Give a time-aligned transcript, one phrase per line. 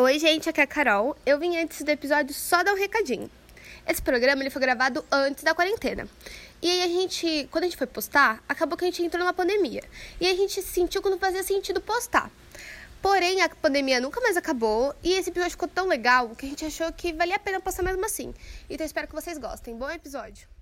[0.00, 1.16] Oi, gente, aqui é a Carol.
[1.26, 3.28] Eu vim antes do episódio só dar um recadinho.
[3.84, 6.06] Esse programa ele foi gravado antes da quarentena.
[6.62, 9.32] E aí a gente, quando a gente foi postar, acabou que a gente entrou numa
[9.32, 9.82] pandemia.
[10.20, 12.30] E a gente sentiu que não fazia sentido postar.
[13.02, 16.64] Porém, a pandemia nunca mais acabou e esse episódio ficou tão legal que a gente
[16.64, 18.32] achou que valia a pena postar mesmo assim.
[18.70, 19.76] Então espero que vocês gostem.
[19.76, 20.57] Bom episódio.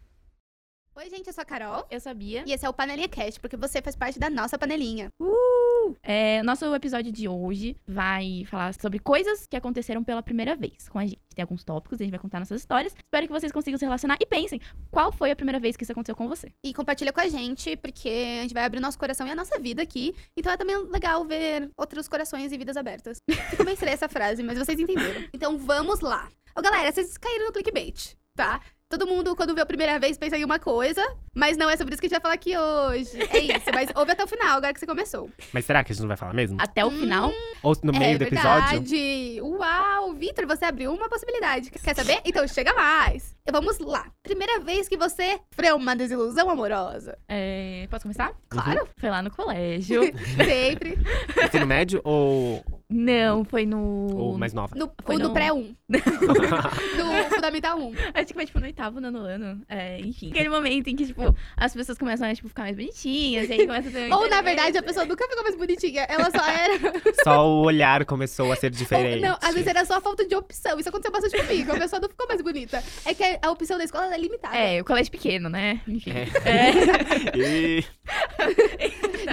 [0.98, 1.86] Oi, gente, eu sou a Carol.
[1.90, 2.42] Eu sabia.
[2.46, 5.10] E esse é o Panelinha Cast, porque você faz parte da nossa panelinha.
[5.20, 5.94] Uh!
[6.02, 10.98] É, nosso episódio de hoje vai falar sobre coisas que aconteceram pela primeira vez com
[10.98, 11.20] a gente.
[11.34, 12.94] Tem alguns tópicos, a gente vai contar nossas histórias.
[12.96, 14.58] Espero que vocês consigam se relacionar e pensem
[14.90, 16.50] qual foi a primeira vez que isso aconteceu com você.
[16.64, 19.58] E compartilha com a gente, porque a gente vai abrir nosso coração e a nossa
[19.58, 20.14] vida aqui.
[20.34, 23.18] Então é também legal ver outros corações e vidas abertas.
[23.50, 25.28] Ficou bem essa frase, mas vocês entenderam.
[25.34, 26.26] Então vamos lá.
[26.56, 28.62] Ô, galera, vocês caíram no clickbait, tá?
[28.88, 31.02] Todo mundo, quando vê a primeira vez, pensa em uma coisa,
[31.34, 33.20] mas não é sobre isso que a gente vai falar aqui hoje.
[33.32, 35.28] É isso, mas ouve até o final, agora que você começou.
[35.52, 36.56] Mas será que a gente não vai falar mesmo?
[36.60, 37.32] Até o final.
[37.64, 38.60] Ou no meio é do episódio?
[38.60, 39.40] verdade.
[39.42, 41.68] Uau, Vitor, você abriu uma possibilidade.
[41.72, 42.20] Quer saber?
[42.24, 43.36] Então chega mais.
[43.50, 44.06] Vamos lá.
[44.22, 47.18] Primeira vez que você sofreu uma desilusão amorosa.
[47.28, 48.32] É, posso começar?
[48.48, 48.88] Claro.
[48.96, 50.02] Foi lá no colégio.
[50.44, 50.96] Sempre.
[51.44, 54.06] Ensino médio ou, não, foi no.
[54.16, 54.74] ou mais nova?
[54.76, 55.74] No, Foi no- pré-1.
[55.88, 57.92] no Fundamental 1.
[58.14, 59.60] Acho que foi, tipo, no oitavo, nono ano.
[59.68, 60.30] É, enfim.
[60.30, 63.48] Aquele momento em que, tipo, as pessoas começam a, tipo, ficar mais bonitinhas.
[63.48, 66.02] E aí começa a ter um Ou, na verdade, a pessoa nunca ficou mais bonitinha.
[66.08, 66.76] Ela só era.
[67.24, 69.20] Só o olhar começou a ser Ou, diferente.
[69.20, 70.78] não, às vezes era só falta de opção.
[70.78, 71.72] Isso aconteceu bastante comigo.
[71.72, 72.82] A pessoa não ficou mais bonita.
[73.04, 74.56] É que a opção da escola é limitada.
[74.56, 75.80] É, o colégio pequeno, né?
[75.88, 76.10] Enfim.
[76.10, 77.36] É.
[77.36, 77.84] E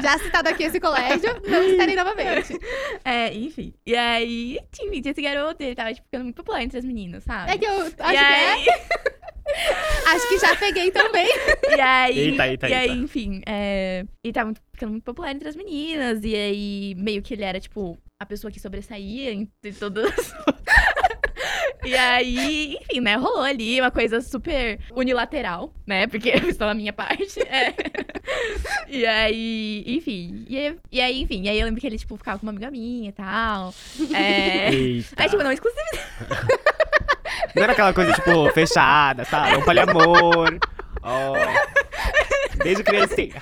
[0.01, 2.57] Já citado aqui esse colégio, não citarei novamente.
[3.05, 3.73] É, enfim.
[3.85, 7.51] E aí, tinha esse garoto, ele tava, tipo, ficando muito popular entre as meninas, sabe?
[7.51, 9.13] É que eu acho e que aí, é.
[10.07, 11.27] Acho que já peguei também.
[11.75, 13.01] E aí, Eita, eita, e aí eita.
[13.03, 16.23] enfim, é, ele tava muito- ficando muito popular entre as meninas.
[16.23, 20.33] E aí, meio que ele era, tipo, a pessoa que sobressaía entre todas.
[21.85, 26.07] E aí, enfim, né, rolou ali uma coisa super unilateral, né?
[26.07, 27.39] Porque eu estou na minha parte.
[27.41, 27.73] é.
[28.87, 30.45] E aí, enfim.
[30.47, 32.51] E aí, e aí, enfim, e aí eu lembro que ele, tipo, ficava com uma
[32.51, 33.73] amiga minha e tal.
[34.13, 34.73] É.
[34.73, 35.15] Eita.
[35.17, 35.81] Aí, tipo, não exclusivo.
[37.55, 39.57] Não era aquela coisa, tipo, fechada, sabe?
[39.57, 40.57] Um poliamor.
[41.01, 41.33] Ó.
[42.63, 43.41] Desde criancinha.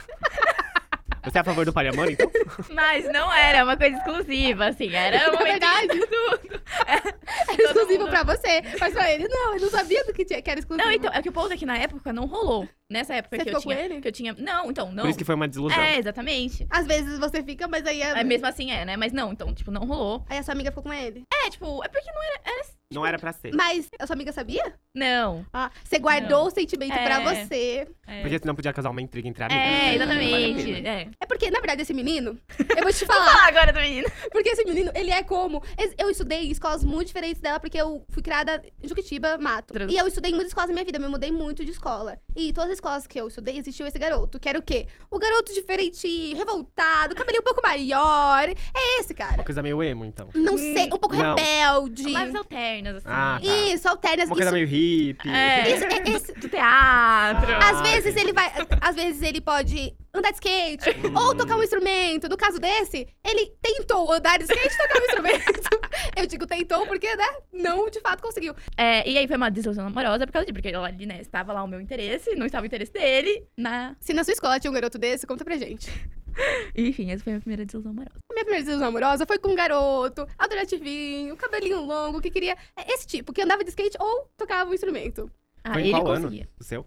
[1.23, 2.29] Você é a favor do poliamor, então?
[2.73, 4.93] Mas não era uma coisa exclusiva, assim.
[4.93, 6.61] Era um Na momento verdade, de tudo.
[6.87, 8.61] é exclusivo pra você.
[8.79, 9.53] Mas pra ele, não.
[9.55, 10.85] Ele não sabia do que, tinha, que era exclusivo.
[10.87, 12.67] Não, então, é que o ponto é que na época não rolou.
[12.89, 13.85] Nessa época Você que eu ficou com tinha.
[13.85, 14.01] ele?
[14.01, 14.35] Que eu tinha.
[14.37, 15.03] Não, então, não.
[15.03, 15.79] Por isso que foi uma desilusão.
[15.81, 16.65] É, exatamente.
[16.69, 18.97] Às vezes você fica, mas aí a, É, mesmo assim é, né?
[18.97, 20.25] Mas não, então, tipo, não rolou.
[20.29, 21.23] aí a sua amiga ficou com ele.
[21.45, 22.41] É, tipo, é porque não era.
[22.45, 23.53] era Não era pra ser.
[23.53, 24.73] Mas a sua amiga sabia?
[24.93, 25.45] não.
[25.53, 26.47] Ah, você guardou Não.
[26.47, 27.05] o sentimento É.
[27.05, 27.87] pra você.
[28.07, 29.63] É, Porque senão podia causar uma intriga entre amigas.
[29.63, 29.97] é né?
[29.97, 30.73] Não vale a exatamente.
[30.73, 30.89] pena.
[30.89, 31.07] É.
[31.21, 32.37] É porque, na verdade, esse menino,
[32.77, 33.31] eu vou te falar.
[33.31, 34.07] Fala agora do menino.
[34.31, 35.63] Porque esse menino, ele é como.
[35.97, 39.73] Eu estudei em escolas muito diferentes dela, porque eu fui criada em Juquitiba, Mato.
[39.73, 41.71] Trans- E eu estudei em muitas escolas na minha vida, eu me mudei muito de
[41.71, 42.19] escola.
[42.35, 44.87] E todas as escolas que eu estudei, existiu esse garoto, que era o quê?
[45.09, 48.49] O garoto diferente, revoltado, cabelinho um pouco maior.
[48.49, 49.35] É esse, cara.
[49.35, 50.29] Uma coisa meio emo, então.
[50.35, 51.35] Não sei, um pouco Não.
[51.35, 52.03] rebelde.
[52.03, 52.33] Lives
[52.81, 53.05] alternas, assim.
[53.09, 53.47] Ah, tá.
[53.73, 54.25] Isso, alternas.
[54.27, 55.29] Uma coisa isso, meio hippie.
[55.29, 55.75] É.
[55.75, 57.51] isso, é- esse- Do teatro.
[57.53, 57.69] Ah.
[57.69, 58.51] Às vezes ele vai.
[58.81, 62.27] Às vezes ele pode andar de skate ou tocar um instrumento.
[62.27, 65.69] No caso desse, ele tentou andar de skate e tocar um instrumento.
[66.17, 67.27] Eu digo tentou porque, né?
[67.53, 68.53] Não de fato conseguiu.
[68.77, 71.53] É, e aí foi uma desilusão amorosa por causa disso, porque ela ali, né, estava
[71.53, 73.95] lá o meu interesse, não estava o interesse dele, na...
[73.99, 75.89] Se na sua escola tinha um garoto desse, conta pra gente.
[76.75, 78.15] Enfim, essa foi a minha primeira desilusão amorosa.
[78.29, 82.55] A minha primeira desilusão amorosa foi com um garoto, alternativinho, cabelinho longo, que queria.
[82.75, 85.29] é Esse tipo, que andava de skate ou tocava um instrumento.
[85.63, 86.23] Ah, Foi em ele qual ano?
[86.23, 86.49] conseguia.
[86.59, 86.85] O seu?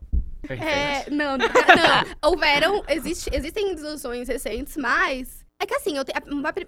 [0.49, 1.53] É, não, não, não.
[2.31, 5.44] Houveram, existe, existem desilusões recentes, mas.
[5.65, 6.13] É que assim, eu, te-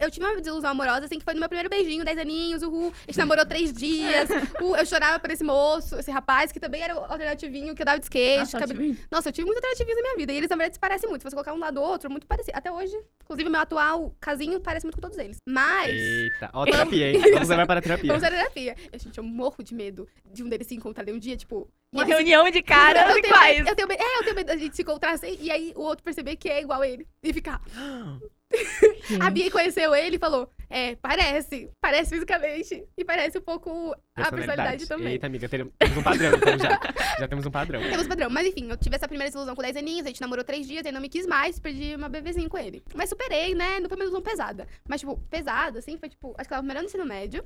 [0.01, 2.91] eu tive uma desilusão amorosa, assim, que foi no meu primeiro beijinho, 10 aninhos, uhul.
[3.07, 4.27] A gente namorou três dias.
[4.61, 7.99] uhul, eu chorava por esse moço, esse rapaz, que também era o alternativinho, que andava
[7.99, 8.39] de skate.
[8.39, 10.33] Nossa, cabelo- Nossa, eu tive muitos alternativinhos na minha vida.
[10.33, 11.21] E eles, na verdade, se parecem muito.
[11.23, 12.57] Se você colocar um lado do outro, muito parecido.
[12.57, 15.37] Até hoje, inclusive, meu atual casinho parece muito com todos eles.
[15.47, 15.91] Mas.
[15.91, 16.49] Eita.
[16.55, 17.21] Ó, terapia, hein?
[17.21, 18.09] Você vai para a terapia.
[18.09, 18.77] Vamos à terapia.
[18.91, 21.69] Eu, gente, eu morro de medo de um deles se encontrar um dia, tipo.
[21.93, 23.57] Uma reunião de cara eu tenho, iguais.
[23.59, 25.73] medo- eu tenho medo, é, eu tenho medo da gente se encontrar assim, e aí
[25.77, 27.07] o outro perceber que é igual a ele.
[27.23, 27.61] E ficar.
[29.21, 31.71] A Bia conheceu ele e falou: É, parece.
[31.81, 32.85] Parece fisicamente.
[32.97, 35.13] E parece um pouco a personalidade também.
[35.13, 36.81] Eita, amiga, temos um padrão, então já.
[37.19, 37.81] Já temos um padrão.
[37.81, 38.31] Temos padrão.
[38.31, 40.87] Mas enfim, eu tive essa primeira desilusão com 10 aninhos, a gente namorou 3 dias,
[40.87, 42.83] aí não me quis mais, perdi uma bebezinha com ele.
[42.95, 43.81] Mas superei, né?
[43.81, 44.67] Não foi uma desilusão pesada.
[44.89, 47.45] Mas, tipo, pesada, assim, foi tipo, acho que ela tava melhor no ensino médio.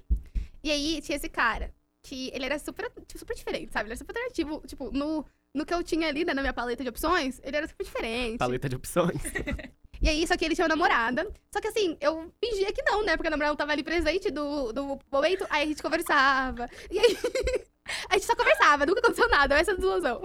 [0.62, 3.86] E aí tinha esse cara, que ele era super, tipo, super diferente, sabe?
[3.86, 5.24] Ele era super alternativo, tipo, no,
[5.54, 8.38] no que eu tinha ali, né, na minha paleta de opções, ele era super diferente.
[8.38, 9.22] Paleta de opções.
[10.02, 11.30] E aí, só que ele tinha uma namorada.
[11.52, 13.16] Só que assim, eu fingia que não, né?
[13.16, 15.46] Porque a namorada não tava ali presente do, do momento.
[15.50, 16.68] Aí a gente conversava.
[16.90, 17.16] E aí.
[18.08, 20.20] A gente só conversava, nunca aconteceu nada, essa é a desilusão.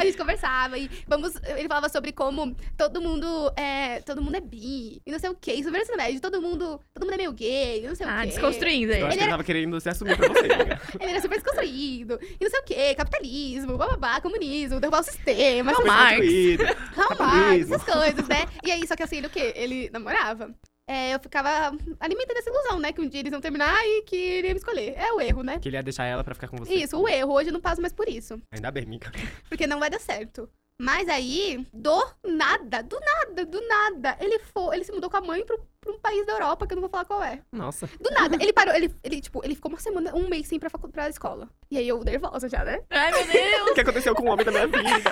[0.00, 1.34] a gente conversava e vamos.
[1.56, 4.00] Ele falava sobre como todo mundo é.
[4.02, 5.52] Todo mundo é bi, e não sei o quê.
[5.54, 6.80] Isso no ensino médio, todo mundo.
[6.92, 8.26] Todo mundo é meio gay, e não sei o Ah, quê.
[8.28, 9.00] desconstruindo aí.
[9.00, 10.44] Eu acho Ele que ele era- tava querendo se assumir pra você.
[11.00, 15.72] Ele era super desconstruído, e não sei o quê, capitalismo, bababá, comunismo, derrubar o sistema,
[15.72, 16.10] Karl Marx.
[16.18, 16.64] Construído.
[16.94, 18.46] Karl Marx, essas coisas, né?
[18.64, 19.52] E aí, só que assim, ele o quê?
[19.56, 20.54] Ele namorava.
[20.86, 22.92] É, eu ficava alimentando essa ilusão, né?
[22.92, 24.94] Que um dia eles iam terminar e que ele ia me escolher.
[24.96, 25.58] É o erro, né?
[25.58, 26.74] Que ele ia deixar ela pra ficar com você.
[26.74, 27.32] Isso, o erro.
[27.32, 28.40] Hoje eu não passo mais por isso.
[28.52, 29.10] Ainda bem, amiga.
[29.48, 30.48] Porque não vai dar certo.
[30.78, 35.20] Mas aí, do nada, do nada, do nada, ele foi, ele se mudou com a
[35.20, 37.40] mãe pro, pra um país da Europa, que eu não vou falar qual é.
[37.52, 37.88] Nossa.
[38.00, 40.60] Do nada, ele parou, ele, ele, tipo, ele ficou uma semana, um mês sem ir
[40.60, 41.48] pra, pra escola.
[41.70, 42.82] E aí eu nervosa já, né?
[42.90, 43.70] Ai, meu Deus.
[43.70, 45.10] O que aconteceu com o homem da minha vida?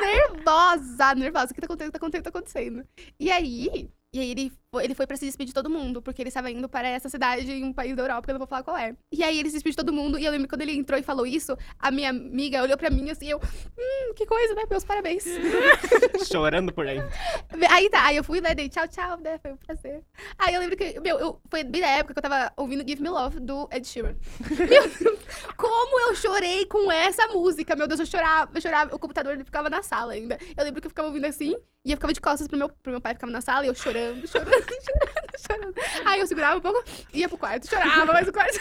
[0.00, 1.46] nervosa, nervosa.
[1.46, 1.92] O que tá acontecendo?
[1.92, 2.86] Tá acontecendo, tá acontecendo.
[3.18, 6.28] E aí, e aí ele ele foi pra se despedir de todo mundo, porque ele
[6.28, 8.62] estava indo para essa cidade em um país da Europa, que eu não vou falar
[8.62, 8.94] qual é.
[9.12, 10.98] E aí ele se despediu de todo mundo, e eu lembro que quando ele entrou
[10.98, 14.62] e falou isso, a minha amiga olhou pra mim assim, eu, hum, que coisa, né?
[14.70, 15.24] Meus parabéns.
[16.30, 16.98] Chorando por aí.
[17.70, 19.38] aí tá, aí eu fui, né, dei tchau, tchau, né?
[19.38, 20.02] Foi um prazer.
[20.38, 23.02] Aí eu lembro que, meu, eu, foi bem na época que eu tava ouvindo Give
[23.02, 24.14] Me Love, do Ed Sheeran.
[24.74, 25.18] Meu Deus,
[25.56, 29.44] como eu chorei com essa música, meu Deus, eu chorava, eu chorava, o computador ele
[29.44, 30.38] ficava na sala ainda.
[30.56, 31.54] Eu lembro que eu ficava ouvindo assim,
[31.84, 33.74] e eu ficava de costas pro meu, pro meu pai, ficava na sala, e eu
[33.74, 35.74] chorando, chorando, chorando, chorando.
[36.04, 38.58] Aí eu segurava um pouco, ia pro quarto, chorava, mas o quarto...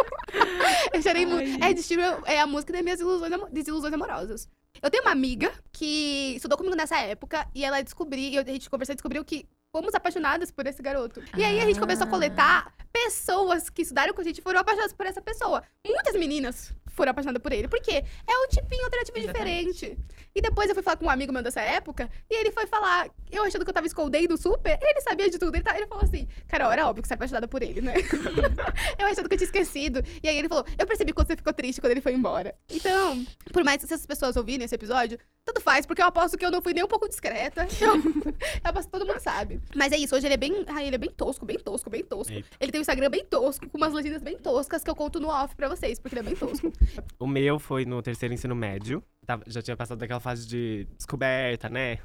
[0.92, 1.64] eu chorei muito.
[1.64, 4.48] Ed Sheeran é a música das minhas ilusões, desilusões amorosas.
[4.82, 8.92] Eu tenho uma amiga que estudou comigo nessa época e ela descobriu, a gente conversou
[8.92, 11.22] e descobriu que fomos apaixonadas por esse garoto.
[11.36, 14.60] E aí a gente começou a coletar pessoas que estudaram com a gente e foram
[14.60, 15.62] apaixonadas por essa pessoa.
[15.86, 19.72] Muitas meninas foram apaixonadas por ele, porque é um tipinho alternativo Exatamente.
[19.72, 19.98] diferente.
[20.34, 23.08] E depois eu fui falar com um amigo meu dessa época, e ele foi falar,
[23.30, 25.54] eu achando que eu tava escondendo super, ele sabia de tudo.
[25.54, 27.94] Ele, tá- ele falou assim, Carol, era óbvio que você é apaixonada por ele, né?
[28.98, 30.02] eu achando que eu tinha esquecido.
[30.22, 32.54] E aí ele falou, eu percebi quando você ficou triste quando ele foi embora.
[32.70, 36.44] Então, por mais que essas pessoas ouvirem esse episódio, tanto faz, porque eu aposto que
[36.44, 37.66] eu não fui nem um pouco discreta.
[37.80, 39.60] Eu, eu aposto que todo mundo sabe.
[39.74, 40.64] Mas é isso, hoje ele é bem.
[40.68, 42.32] Ai, ele é bem tosco, bem tosco, bem tosco.
[42.32, 42.48] Eita.
[42.58, 45.28] Ele tem um Instagram bem tosco, com umas legendas bem toscas que eu conto no
[45.28, 46.72] off pra vocês, porque ele é bem tosco.
[47.18, 49.02] O meu foi no terceiro ensino médio.
[49.46, 51.98] Já tinha passado daquela fase de descoberta, né?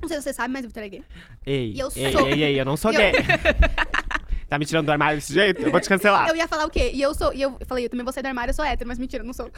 [0.00, 1.04] Não sei se você sabe, mas o Vitor é gay.
[1.44, 2.28] Ei, E eu ei, sou.
[2.28, 3.12] ei, ei, eu não sou eu- gay.
[4.48, 5.62] tá me tirando do armário desse jeito?
[5.62, 6.28] Eu vou te cancelar.
[6.28, 6.90] Eu ia falar o quê?
[6.94, 7.32] E eu sou.
[7.32, 9.26] E eu falei, eu também vou sair do armário, eu sou hétero, mas mentira, eu
[9.26, 9.50] não sou.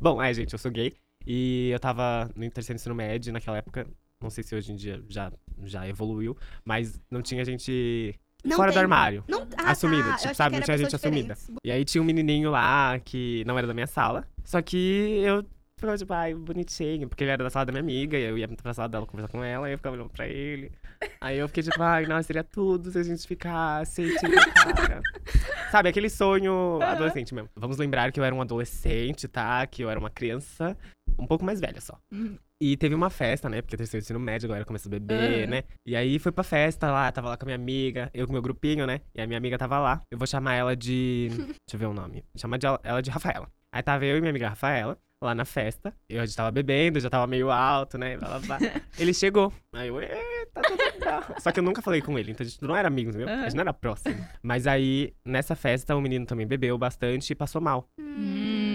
[0.00, 0.94] Bom, é, gente, eu sou gay.
[1.26, 3.86] E eu tava no terceiro ensino médio naquela época.
[4.22, 5.30] Não sei se hoje em dia já,
[5.64, 8.14] já evoluiu, mas não tinha gente
[8.44, 8.82] Não fora do tem.
[8.82, 9.24] armário.
[9.28, 10.56] Não, ah, assumida, tá, tipo, sabe?
[10.56, 11.36] Não tinha gente assumida.
[11.62, 14.26] E aí tinha um menininho lá que não era da minha sala.
[14.42, 15.44] Só que eu
[15.78, 18.48] ficava tipo, ai, bonitinho, porque ele era da sala da minha amiga, e eu ia
[18.48, 20.72] pra sala dela conversar com ela, e eu ficava olhando pra ele.
[21.20, 24.32] Aí eu fiquei tipo, ai, nossa, seria tudo se a gente ficasse, tipo.
[25.70, 27.50] Sabe, aquele sonho adolescente mesmo.
[27.54, 29.66] Vamos lembrar que eu era um adolescente, tá?
[29.66, 30.74] Que eu era uma criança
[31.18, 31.98] um pouco mais velha só.
[32.12, 32.38] Uhum.
[32.60, 33.60] E teve uma festa, né?
[33.62, 35.50] Porque terceiro ensino médio, agora começa a beber, Uhum.
[35.50, 35.64] né?
[35.84, 38.42] E aí foi pra festa lá, tava lá com a minha amiga, eu com meu
[38.42, 39.00] grupinho, né?
[39.14, 40.02] E a minha amiga tava lá.
[40.10, 41.28] Eu vou chamar ela de.
[41.66, 42.24] Deixa eu ver o nome.
[42.36, 43.48] Chamar de ela- de Rafaela.
[43.72, 45.94] Aí tava eu e minha amiga Rafaela lá na festa.
[46.08, 48.16] Eu já tava bebendo, já tava meio alto, né?
[48.16, 48.58] Blá, blá, blá.
[48.98, 49.52] Ele chegou.
[49.74, 51.24] Aí eu, eita, tudo legal.
[51.40, 53.34] Só que eu nunca falei com ele, então a gente não era amigos, entendeu?
[53.34, 54.14] A gente não era próximo.
[54.42, 57.88] Mas aí, nessa festa, o menino também bebeu bastante e passou mal.
[57.98, 58.65] Hum.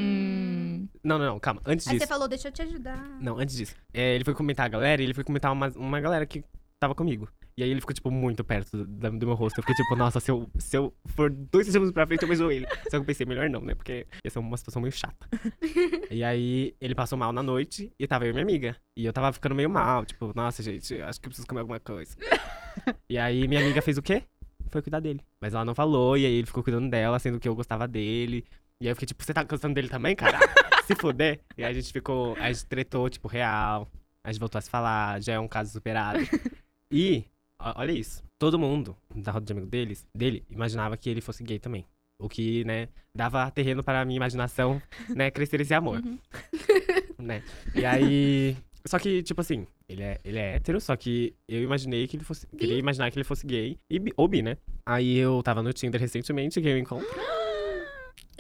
[1.03, 1.62] Não, não, não, calma.
[1.65, 2.05] Antes Aí disso.
[2.05, 2.98] você falou, deixa eu te ajudar.
[3.20, 3.75] Não, antes disso.
[3.93, 6.43] É, ele foi comentar a galera e ele foi comentar uma, uma galera que
[6.79, 7.27] tava comigo.
[7.58, 9.60] E aí ele ficou, tipo, muito perto do, do meu rosto.
[9.60, 12.50] Eu fiquei, tipo, nossa, se eu, se eu for dois segundos pra frente, eu beijo
[12.50, 12.65] ele.
[12.84, 13.75] Só que eu pensei, melhor não, né?
[13.75, 15.27] Porque ia ser uma situação meio chata.
[16.10, 18.75] e aí ele passou mal na noite e tava eu e minha amiga.
[18.98, 21.79] E eu tava ficando meio mal, tipo, nossa, gente, acho que eu preciso comer alguma
[21.79, 22.15] coisa.
[23.10, 24.24] e aí minha amiga fez o quê?
[24.70, 25.20] Foi cuidar dele.
[25.39, 28.46] Mas ela não falou, e aí ele ficou cuidando dela, sendo que eu gostava dele.
[28.82, 30.40] E aí eu fiquei, tipo, você tá gostando dele também, cara?
[30.88, 31.40] se fuder.
[31.56, 33.88] E aí a gente ficou, a gente tretou, tipo, real.
[34.24, 36.20] A gente voltou a se falar, já é um caso superado.
[36.92, 37.24] e,
[37.60, 38.24] ó- olha isso.
[38.40, 41.86] Todo mundo da roda de amigo deles, dele imaginava que ele fosse gay também.
[42.20, 46.18] O que, né, dava terreno para a minha imaginação, né, crescer esse amor, Uhum.
[47.20, 47.44] né?
[47.76, 48.58] E aí...
[48.86, 52.24] Só que, tipo assim, ele é, ele é hétero, só que eu imaginei que ele
[52.24, 52.48] fosse...
[52.48, 54.58] Queria imaginar que ele fosse gay, e, ou bi, né?
[54.88, 57.08] Aí eu tava no Tinder recentemente, que eu encontro.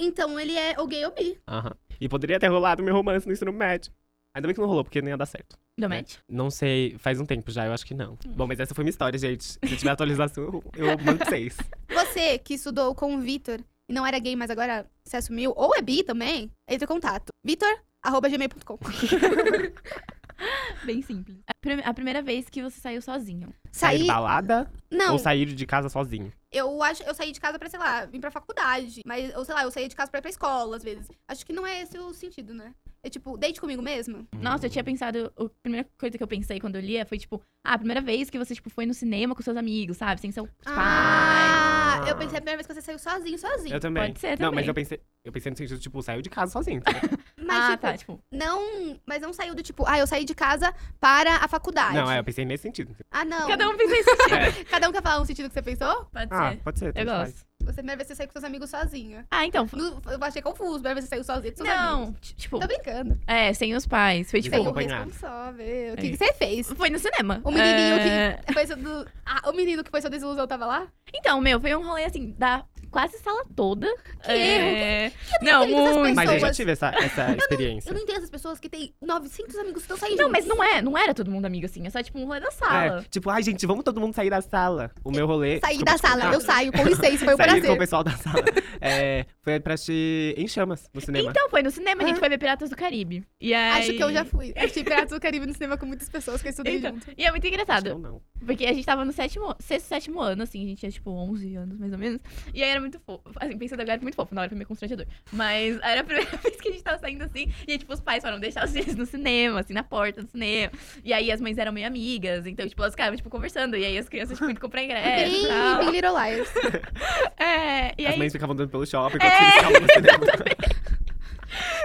[0.03, 1.37] Então ele é o gay ou bi.
[1.47, 1.73] Aham.
[1.99, 3.91] E poderia ter rolado meu romance no ensino médio.
[4.33, 5.57] Ainda bem que não rolou, porque não ia dar certo.
[5.77, 5.97] Deu né?
[5.97, 6.15] match?
[6.27, 8.17] Não sei, faz um tempo já, eu acho que não.
[8.25, 9.43] Bom, mas essa foi minha história, gente.
[9.43, 11.55] Se tiver atualização, eu- eu mando pra vocês.
[11.93, 15.75] Você que estudou com o Vitor e não era gay, mas agora se assumiu, ou
[15.75, 17.31] é bi também, entre em contato.
[17.43, 17.69] Vitor,
[18.01, 18.79] arroba gmail.com.
[20.85, 21.37] Bem simples.
[21.47, 23.53] A, prime- a primeira vez que você saiu sozinho.
[23.71, 24.07] Sair Saí.
[24.07, 26.31] balada Não, ou sair de casa sozinho?
[26.51, 29.01] eu acho eu saí de casa pra, sei lá, vir pra faculdade.
[29.05, 31.07] Mas, ou sei lá, eu saí de casa pra ir pra escola, às vezes.
[31.27, 32.73] Acho que não é esse o sentido, né?
[33.03, 34.27] É tipo, date comigo mesmo?
[34.39, 35.33] Nossa, eu tinha pensado.
[35.35, 38.29] A primeira coisa que eu pensei quando eu lia foi, tipo, ah, a primeira vez
[38.29, 40.21] que você, tipo, foi no cinema com seus amigos, sabe?
[40.21, 40.73] Sem seu pai.
[40.77, 43.73] Ah, eu pensei a primeira vez que você saiu sozinho, sozinho.
[43.75, 44.07] Eu também.
[44.07, 44.55] Pode ser Não, também.
[44.55, 46.77] mas eu pensei, eu pensei no sentido, tipo, saiu de casa sozinho.
[46.77, 47.01] entendeu?
[47.43, 48.19] Mas, ah, tipo, tá, tipo.
[48.31, 48.99] não.
[49.05, 51.95] Mas não saiu do tipo, ah, eu saí de casa para a faculdade.
[51.95, 52.95] não, é, eu pensei nesse sentido.
[53.09, 53.47] Ah, não.
[53.47, 54.09] Cada um pensa isso.
[54.31, 54.63] É.
[54.65, 56.05] Cada um quer falar um sentido que você pensou?
[56.05, 56.57] Pode Ah, ser.
[56.63, 56.85] pode ser.
[56.89, 57.45] Eu tanto faz.
[57.65, 59.25] Você primeira vez que você saiu com seus amigos sozinha.
[59.31, 59.67] Ah, então.
[59.73, 62.33] No- Eu achei confuso, primeira vez que você saiu sozinho com seus Não, amigos.
[62.37, 63.19] tipo, Tô brincando.
[63.27, 64.29] é, sem os pais.
[64.31, 64.55] Foi tipo.
[64.55, 65.05] Sem o acompanhado.
[65.09, 65.93] responsável.
[65.93, 66.09] O que, É.
[66.11, 66.67] que você fez?
[66.73, 67.41] Foi no cinema.
[67.43, 69.07] O menininho É, que foi seu do...
[69.25, 70.87] ah, o menino que foi sua desilusão tava lá?
[71.13, 73.87] Então, meu, foi um rolê assim, da quase sala toda.
[74.23, 75.11] Que é...
[75.41, 76.15] Não, entendo essas muito.
[76.15, 77.89] Mas eu já Pessoas- tive essa, essa experiência.
[77.89, 80.45] Eu não entendo essas pessoas que têm 900 amigos que estão saindo Não, juntos.
[80.45, 82.51] mas não é, não era todo mundo amigo assim, é só tipo um rolê da
[82.51, 82.99] sala.
[82.99, 84.91] É, tipo, ai, gente, vamos todo mundo sair da sala.
[85.03, 85.59] O meu rolê.
[85.59, 86.33] Saí desculpa da te sala, cortar.
[86.33, 87.77] eu saio, com licença, foi um Saí com o prazer.
[87.77, 88.43] pessoal da sala.
[88.83, 91.29] É, foi pra assistir Em Chamas, no cinema.
[91.29, 92.19] Então, foi no cinema, a gente Ah.
[92.19, 93.23] foi ver Piratas do Caribe.
[93.39, 93.79] E aí...
[93.79, 94.51] Acho que eu já fui.
[94.57, 97.11] Assisti Piratas do Caribe no cinema com muitas pessoas que eu estudei Então, junto.
[97.15, 98.19] e é muito Acho que engraçado, eu não.
[98.45, 101.55] Porque a gente tava no sétimo, sexto, sétimo ano, assim, a gente tinha, tipo, 11
[101.55, 102.19] anos, mais ou menos.
[102.53, 104.67] E aí era muito fofo, assim, pensando agora, era muito fofo, na hora foi meio
[104.67, 105.05] constrangedor.
[105.31, 108.01] Mas era a primeira vez que a gente tava saindo assim, e aí, tipo, os
[108.01, 110.71] pais foram deixar os filhos no cinema, assim, na porta do cinema.
[111.03, 113.97] E aí as mães eram meio amigas, então, tipo, elas ficavam, tipo, conversando, e aí
[113.97, 115.77] as crianças, tipo, indo comprar ingresso e Bem, tal.
[115.79, 116.49] bem Little Liars.
[117.37, 118.19] É, e As aí...
[118.19, 120.25] mães ficavam andando pelo shopping enquanto eles ficavam no cinema.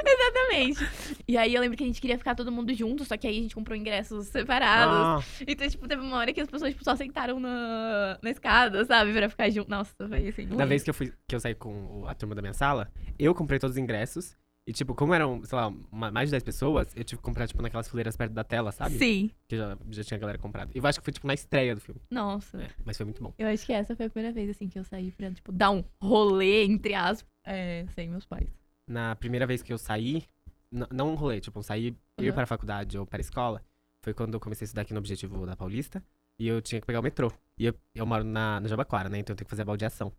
[0.04, 1.22] Exatamente.
[1.28, 3.38] E aí eu lembro que a gente queria ficar todo mundo junto, só que aí
[3.38, 5.24] a gente comprou ingressos separados.
[5.24, 8.84] Ah, Então, tipo, teve uma hora que as pessoas, tipo, só sentaram na, na escada,
[8.84, 9.12] sabe?
[9.12, 9.70] Pra ficar junto.
[9.70, 10.46] Nossa, foi assim.
[10.46, 13.34] da vez que eu, fui, que eu saí com a turma da minha sala, eu
[13.34, 14.36] comprei todos os ingressos.
[14.68, 17.46] E, tipo, como eram, sei lá, ma- mais de 10 pessoas, eu tive que comprar,
[17.46, 18.98] tipo, naquelas fileiras perto da tela, sabe?
[18.98, 19.30] Sim.
[19.48, 20.72] Que já, já tinha a galera comprado.
[20.74, 22.00] E eu acho que foi, tipo, na estreia do filme.
[22.10, 22.60] Nossa.
[22.60, 23.32] É, mas foi muito bom.
[23.38, 25.70] Eu acho que essa foi a primeira vez, assim, que eu saí pra, tipo, dar
[25.70, 28.48] um rolê, entre aspas, é, sem meus pais.
[28.86, 30.24] Na primeira vez que eu saí,
[30.70, 32.32] não um rolê, tipo, eu saí, ir Uhum.
[32.32, 33.62] para a faculdade ou para a escola,
[34.00, 36.02] foi quando eu comecei a estudar aqui no Objetivo da Paulista.
[36.38, 37.32] E eu tinha que pegar o metrô.
[37.58, 39.18] E eu, eu moro na, na Jabaquara, né?
[39.18, 40.12] Então eu tenho que fazer a baldeação.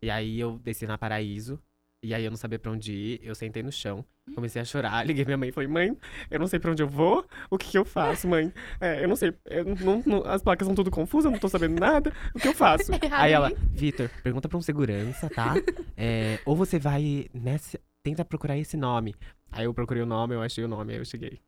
[0.00, 1.60] E aí eu desci na Paraíso.
[2.02, 3.20] E aí eu não sabia pra onde ir.
[3.22, 5.04] Eu sentei no chão, comecei a chorar.
[5.06, 5.96] Liguei minha mãe e falei, mãe,
[6.30, 7.26] eu não sei pra onde eu vou.
[7.50, 8.52] O que, que eu faço, mãe?
[8.80, 9.34] É, eu não sei.
[9.46, 12.12] eu não- não- as placas são tudo confusas, eu não tô sabendo nada.
[12.34, 12.92] O que eu faço?
[13.10, 13.56] Aí ela, aí.
[13.72, 15.54] Vitor, pergunta pra um segurança, tá?
[15.96, 17.80] É, ou você vai nessa.
[18.04, 19.14] Tenta procurar esse nome.
[19.50, 21.40] Aí eu procurei o nome, eu achei o nome, aí eu cheguei.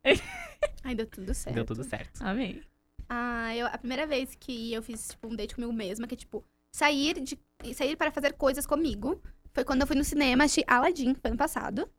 [0.83, 1.55] Ai, deu tudo certo.
[1.55, 2.21] Deu tudo certo.
[2.21, 2.61] Amei.
[3.07, 6.17] Ah, eu, a primeira vez que eu fiz, tipo, um date comigo mesma, que é,
[6.17, 6.43] tipo,
[6.75, 7.39] sair, de,
[7.73, 9.21] sair para fazer coisas comigo,
[9.53, 11.89] foi quando eu fui no cinema, assisti Aladdin, foi ano passado.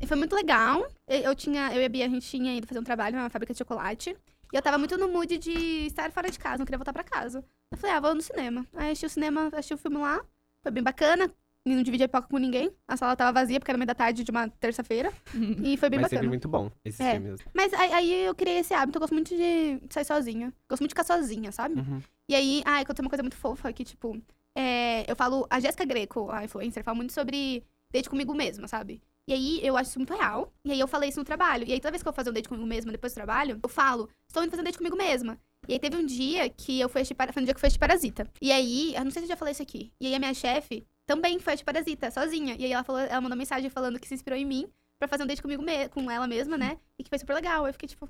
[0.00, 0.86] E foi muito legal.
[1.08, 3.52] Eu, tinha, eu e a Bia, a gente tinha ido fazer um trabalho numa fábrica
[3.54, 4.16] de chocolate.
[4.52, 7.02] E eu tava muito no mood de estar fora de casa, não queria voltar pra
[7.04, 7.44] casa.
[7.72, 8.66] Eu falei, ah, vou no cinema.
[8.74, 10.20] Aí assisti o cinema, assisti o filme lá.
[10.62, 11.30] Foi bem bacana.
[11.66, 12.70] E não dividi a pipoca com ninguém.
[12.86, 15.10] A sala tava vazia, porque era meio da tarde de uma terça-feira.
[15.64, 16.08] E foi bem Mas bacana.
[16.20, 17.12] sempre muito bom esses É.
[17.12, 17.40] filmes.
[17.54, 20.52] Mas aí, aí eu criei esse hábito, eu gosto muito de sair sozinha.
[20.68, 21.80] Gosto muito de ficar sozinha, sabe?
[21.80, 22.02] Uhum.
[22.28, 24.20] E aí, ah, aconteceu uma coisa muito fofa, que, tipo,
[24.56, 29.00] é, eu falo, a Jéssica Greco, a influencer, fala muito sobre date comigo mesma, sabe?
[29.26, 30.52] E aí, eu acho isso muito real.
[30.64, 31.64] E aí, eu falei isso no trabalho.
[31.66, 33.58] E aí, toda vez que eu vou fazer um date comigo mesma, depois do trabalho,
[33.62, 35.38] eu falo, estou indo fazer um date comigo mesma.
[35.66, 37.60] E aí, teve um dia que eu fui assistir, para- foi um dia que eu
[37.60, 38.30] fui assistir Parasita.
[38.42, 39.90] E aí, eu não sei se eu já falei isso aqui.
[39.98, 42.54] E aí, a minha chefe também foi assistir Parasita, sozinha.
[42.58, 44.68] E aí, ela, falou, ela mandou mensagem falando que se inspirou em mim
[44.98, 46.78] pra fazer um date comigo me- com ela mesma, né?
[46.98, 47.66] E que foi super legal.
[47.66, 48.06] Eu fiquei, tipo,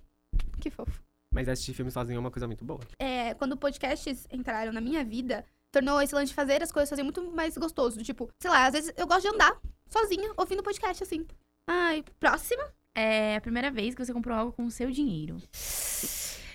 [0.60, 1.00] que fofo.
[1.32, 2.80] Mas assistir filme sozinho é uma coisa muito boa.
[2.98, 5.44] é, quando podcasts entraram na minha vida,
[5.74, 8.02] tornou esse lance de fazer as coisas sozinho muito mais gostoso.
[8.02, 11.26] Tipo, sei lá, às vezes eu gosto de andar sozinha, ouvindo podcast assim.
[11.68, 12.62] Ai, próxima.
[12.94, 15.36] É a primeira vez que você comprou algo com o seu dinheiro.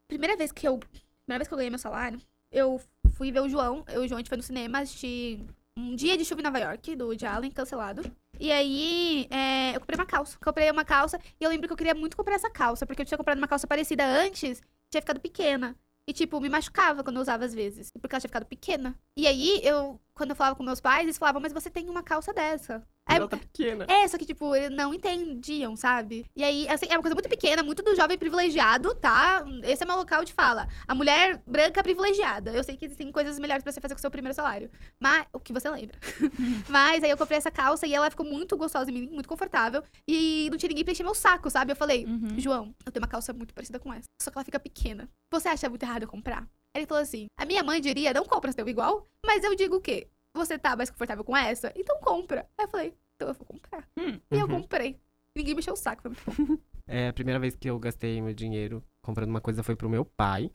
[0.08, 0.80] Primeira vez que eu.
[0.80, 2.20] Primeira vez que eu ganhei meu salário,
[2.52, 3.84] eu fui ver o João.
[3.90, 5.46] Eu e o João, a gente foi no cinema assistir
[5.78, 8.02] um dia de chuva em Nova York, do Allen, cancelado.
[8.40, 10.38] E aí, é, eu comprei uma calça.
[10.40, 13.06] Comprei uma calça e eu lembro que eu queria muito comprar essa calça, porque eu
[13.06, 15.76] tinha comprado uma calça parecida antes, tinha ficado pequena.
[16.10, 17.92] E, tipo, me machucava quando eu usava às vezes.
[17.92, 18.98] Porque ela tinha ficado pequena.
[19.16, 22.01] E aí, eu, quando eu falava com meus pais, eles falavam, mas você tem uma
[22.01, 22.84] calça dessa.
[23.10, 23.86] Aí, Ela tá pequena.
[23.89, 26.25] é, só que, tipo, eles não entendiam, sabe?
[26.36, 29.44] E aí, assim, é uma coisa muito pequena, muito do jovem privilegiado, tá?
[29.63, 30.68] Esse é meu local de fala.
[30.88, 32.51] A mulher branca privilegiada.
[32.51, 34.70] Eu sei que existem coisas melhores pra você fazer com o seu primeiro salário.
[35.00, 35.98] Mas, o que você lembra.
[36.70, 39.84] Mas aí eu comprei essa calça e ela ficou muito gostosa em mim, muito confortável.
[40.08, 41.72] E não tinha ninguém pra encher meu saco, sabe?
[41.72, 42.39] Eu falei, Uhum.
[42.39, 44.06] João, eu tenho uma calça muito parecida com essa.
[44.22, 45.10] Só que ela fica pequena.
[45.32, 46.48] Você acha muito errado eu comprar?
[46.75, 49.82] Ele falou assim: a minha mãe diria, não compra seu igual, mas eu digo o
[49.82, 50.08] quê?
[50.34, 51.72] Você tá mais confortável com essa?
[51.76, 52.48] Então compra.
[52.58, 53.88] Aí eu falei, então eu vou comprar.
[53.98, 54.20] Hum.
[54.32, 54.62] E eu Uhum.
[54.62, 55.00] comprei.
[55.36, 56.58] Ninguém me encheu o saco, foi muito bom.
[56.92, 60.04] É a primeira vez que eu gastei meu dinheiro comprando uma coisa foi pro meu
[60.04, 60.50] pai.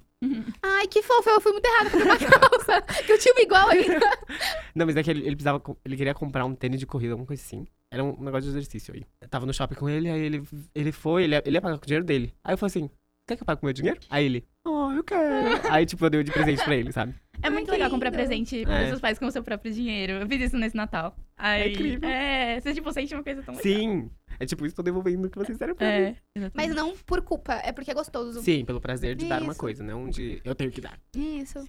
[0.61, 2.83] Ai, que fofo, eu fui muito errada com uma calça.
[3.07, 4.01] que eu tinha uma igual ainda.
[4.75, 5.63] Não, mas é que ele, ele precisava.
[5.85, 7.65] Ele queria comprar um tênis de corrida, alguma coisa assim.
[7.89, 9.05] Era um negócio de exercício aí.
[9.21, 10.43] Eu tava no shopping com ele, aí ele,
[10.75, 12.35] ele foi, ele ia, ele ia pagar com o dinheiro dele.
[12.43, 12.91] Aí eu falei assim:
[13.29, 14.01] quer que eu pague com o meu dinheiro?
[14.11, 15.73] Aí ele, oh, eu quero.
[15.73, 17.15] aí, tipo, eu dei de presente pra ele, sabe?
[17.45, 18.89] É muito legal comprar presente para É.
[18.89, 20.15] seus pais com o seu próprio dinheiro.
[20.15, 21.15] Eu fiz isso nesse Natal.
[21.37, 22.09] Aí, incrível.
[22.09, 23.63] É, você tipo sente uma coisa tão legal.
[23.63, 24.11] Sim.
[24.39, 25.93] É tipo, estou devolvendo o que vocês deram pra mim.
[25.93, 26.53] É, exatamente.
[26.55, 28.43] Mas não por culpa, é porque é gostoso.
[28.43, 29.61] Sim, pelo prazer de dar uma Isso.
[29.61, 30.99] coisa, não de eu tenho que dar.
[31.17, 31.65] Isso.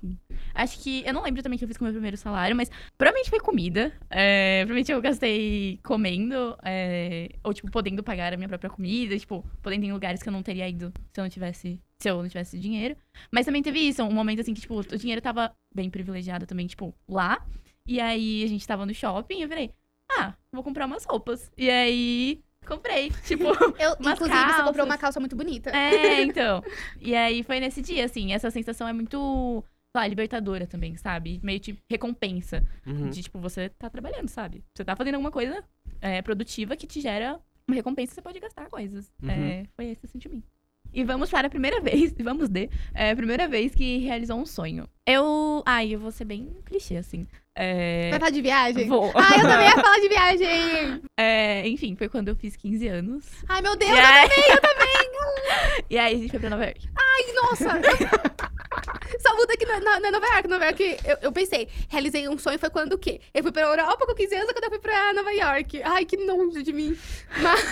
[0.53, 1.03] Acho que.
[1.05, 3.29] Eu não lembro também o que eu fiz com o meu primeiro salário, mas provavelmente
[3.29, 3.93] foi comida.
[4.09, 9.45] É, provavelmente eu gastei comendo, é, ou, tipo, podendo pagar a minha própria comida, tipo,
[9.61, 11.79] podendo ir em lugares que eu não teria ido se eu não tivesse.
[11.97, 12.97] Se eu não tivesse dinheiro.
[13.31, 16.67] Mas também teve isso, um momento assim que, tipo, o dinheiro tava bem privilegiado também,
[16.67, 17.45] tipo, lá.
[17.87, 19.71] E aí a gente tava no shopping e eu falei,
[20.11, 21.51] ah, vou comprar umas roupas.
[21.57, 22.41] E aí.
[22.65, 23.11] Comprei.
[23.25, 23.43] Tipo,
[23.79, 24.85] Eu, Umas inclusive, você comprou calças.
[24.85, 25.69] uma calça muito bonita.
[25.69, 26.63] é, então.
[26.99, 31.39] E aí foi nesse dia, assim, essa sensação é muito, sei lá, libertadora também, sabe?
[31.43, 32.63] Meio de recompensa.
[32.85, 33.09] Uhum.
[33.09, 34.63] De, tipo, você tá trabalhando, sabe?
[34.75, 35.63] Você tá fazendo alguma coisa
[36.01, 39.11] é, produtiva que te gera uma recompensa, você pode gastar coisas.
[39.21, 39.29] Uhum.
[39.29, 40.47] É, foi esse o sentimento.
[40.95, 44.45] E vamos para a primeira vez, vamos de, é, a primeira vez que realizou um
[44.45, 44.87] sonho.
[45.05, 45.61] Eu.
[45.65, 47.27] Ai, eu vou ser bem clichê, assim.
[47.53, 48.87] É, Vai falar de viagem?
[48.87, 49.11] vou.
[49.13, 51.01] Ai, eu também ia falar de viagem.
[51.19, 53.25] É, enfim, foi quando eu fiz 15 anos.
[53.47, 55.85] Ai, meu Deus, e aí, eu também!
[55.89, 56.89] e aí a gente foi pra Nova York.
[56.95, 58.51] Ai, nossa.
[59.21, 60.47] Só muda aqui na, na, na Nova York.
[60.47, 63.19] Nova York, eu, eu pensei, realizei um sonho foi quando o quê?
[63.33, 65.81] Eu fui pra Europa com 15 anos, quando eu fui pra Nova York.
[65.83, 66.97] Ai, que nojo de mim.
[67.41, 67.63] Mas,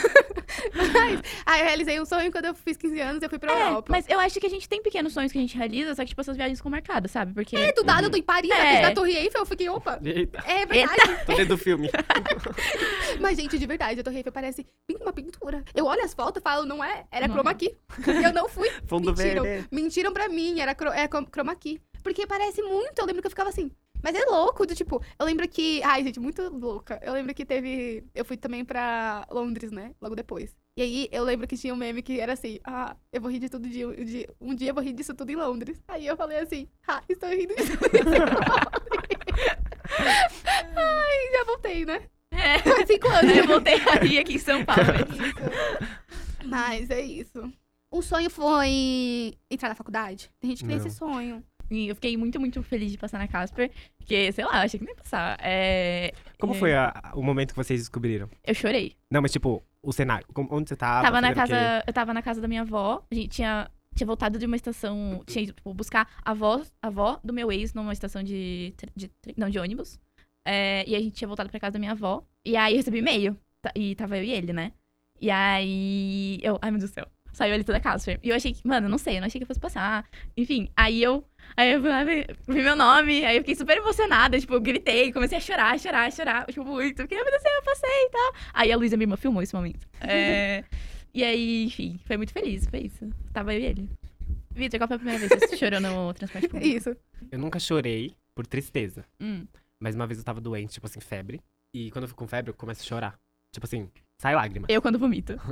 [0.75, 3.67] mas ai, eu realizei um sonho quando eu fiz 15 anos, eu fui pra É,
[3.69, 3.88] Europa.
[3.89, 6.10] mas eu acho que a gente tem pequenos sonhos que a gente realiza, só que,
[6.10, 7.33] tipo, essas viagens ficam marcadas, sabe?
[7.33, 7.55] Porque.
[7.55, 8.81] É, do nada, eu tô em Paris, É.
[8.81, 10.00] na Torre Eiffel, eu fiquei, opa.
[10.03, 11.25] Eita, É verdade.
[11.25, 11.89] tô dentro do filme.
[13.19, 14.65] Mas, gente, de verdade, a Torre Eiffel parece
[15.01, 15.63] uma pintura.
[15.74, 17.05] Eu olho as fotos e falo, não é?
[17.12, 17.36] Era Não.
[17.36, 17.75] chroma key.
[18.24, 18.69] Eu não fui.
[18.86, 19.43] Fundo Mentiram.
[19.43, 19.67] verde.
[19.72, 21.81] Mentiram pra mim, era cro é, chroma key.
[22.03, 23.71] Porque parece muito, eu lembro que eu ficava assim.
[24.01, 25.81] Mas é louco, do tipo, eu lembro que.
[25.83, 27.00] Ai, gente, muito louca.
[27.01, 28.03] Eu lembro que teve.
[28.13, 29.95] Eu fui também pra Londres, né?
[30.01, 30.53] Logo depois.
[30.75, 33.39] E aí eu lembro que tinha um meme que era assim: Ah, eu vou rir
[33.39, 35.82] de tudo de, de- Um dia eu vou rir disso tudo em Londres.
[35.88, 38.29] Aí eu falei assim: Ah, estou rindo disso tudo em Londres.
[40.75, 42.01] Ai, já voltei, né?
[42.32, 42.60] É.
[42.60, 43.38] Faz cinco anos.
[43.38, 44.82] Eu voltei a rir aqui em São Paulo.
[44.84, 46.47] Isso.
[46.47, 47.53] Mas é isso.
[47.93, 50.29] Um sonho foi entrar na faculdade.
[50.39, 50.86] Tem gente que tem Não.
[50.86, 51.43] esse sonho.
[51.71, 53.71] E eu fiquei muito, muito feliz de passar na Casper.
[53.97, 55.38] Porque, sei lá, achei que nem ia passar.
[55.41, 58.29] É, Como é, foi a- o momento que vocês descobriram?
[58.43, 58.95] Eu chorei.
[59.10, 60.25] Não, mas tipo, o cenário.
[60.34, 61.03] como- Onde você tava?
[61.03, 61.53] tava na fazendo o quê?
[61.53, 61.84] casa.
[61.88, 63.03] Eu tava na casa da minha avó.
[63.10, 63.69] A gente tinha.
[63.95, 65.23] Tinha voltado de uma estação.
[65.27, 68.73] Tinha ido tipo, buscar a avó, a avó do meu ex numa estação de.
[68.75, 69.99] tre- de tre- não, de ônibus.
[70.45, 72.23] É, e a gente tinha voltado pra casa da minha avó.
[72.43, 73.38] E aí eu recebi e-mail.
[73.62, 74.71] Tá- E tava eu e ele, né?
[75.21, 76.39] E aí.
[76.41, 76.58] Eu.
[76.62, 77.08] Ai, meu Deus do céu.
[77.34, 78.19] Saiu ali toda a casa.
[78.24, 78.65] E eu achei que.
[78.65, 80.08] Mano, não sei, eu não achei que eu fosse passar.
[80.38, 81.26] Enfim, aí eu.
[81.58, 83.26] Aí eu vi vi meu nome.
[83.26, 84.39] Aí eu fiquei super emocionada.
[84.39, 86.46] Tipo, eu gritei, comecei a chorar, chorar, chorar.
[86.46, 86.98] Tipo, muito.
[86.98, 88.34] Porque, meu Deus do céu, eu passei e tal.
[88.54, 89.88] Aí a Luísa, irmã, filmou esse momento.
[90.00, 90.63] É.
[91.13, 93.10] E aí, enfim, foi muito feliz, foi isso.
[93.34, 93.89] Tava eu e ele.
[94.52, 96.78] Vitor, qual foi a primeira vez que você chorou no transporte público?
[96.78, 96.96] Isso.
[97.32, 99.06] Eu nunca chorei por tristeza.
[99.19, 99.46] Hum.
[99.80, 101.41] Mas uma vez eu tava doente, tipo assim, febre.
[101.74, 103.19] E quando eu fico com febre, eu começo a chorar.
[103.52, 103.89] Tipo assim,
[104.23, 104.65] sai lágrima.
[104.69, 105.33] Eu quando vomito.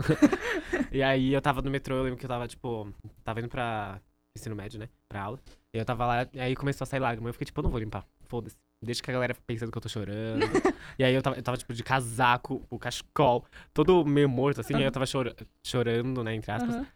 [0.92, 4.02] E aí eu tava no metrô, eu lembro que eu tava, tipo, tava indo pra
[4.38, 4.90] ensino médio, né?
[5.08, 5.40] Pra aula.
[5.74, 7.30] E eu tava lá, e aí começou a sair lágrima.
[7.30, 8.06] Eu fiquei, tipo, eu não vou limpar.
[8.28, 8.58] Foda-se.
[8.84, 10.42] Deixa que a galera pensando que eu tô chorando.
[11.00, 14.74] e aí eu tava, eu tava, tipo, de casaco, o cachecol, todo meio morto, assim.
[14.76, 16.76] Aí eu tava chora- chorando, né, entre aspas.
[16.76, 16.88] Aham.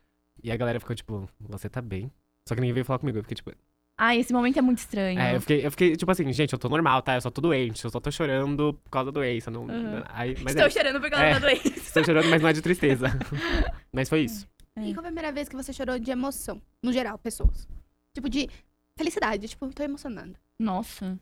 [0.44, 2.12] E a galera ficou, tipo, você tá bem?
[2.50, 3.18] Só que ninguém veio falar comigo.
[3.18, 3.52] Eu fiquei, tipo,
[3.98, 5.18] Ai, esse momento é muito estranho.
[5.20, 7.16] é, eu fiquei, eu fiquei, tipo assim, gente, eu tô normal, tá?
[7.16, 9.50] Eu só tô doente, eu só tô chorando por causa da doença.
[9.50, 10.04] Não, Uhum.
[10.10, 11.34] aí, mas Estou é, chorando por causa É.
[11.34, 11.68] da doença.
[11.70, 13.08] estou chorando, mas não é de tristeza.
[13.94, 14.46] mas foi isso.
[14.78, 14.82] É.
[14.82, 16.62] E qual foi a primeira vez que você chorou de emoção?
[16.84, 17.66] No geral, pessoas.
[18.14, 18.50] Tipo, de
[18.98, 19.48] felicidade.
[19.48, 20.36] Tipo, tô emocionando.
[20.60, 21.18] Nossa,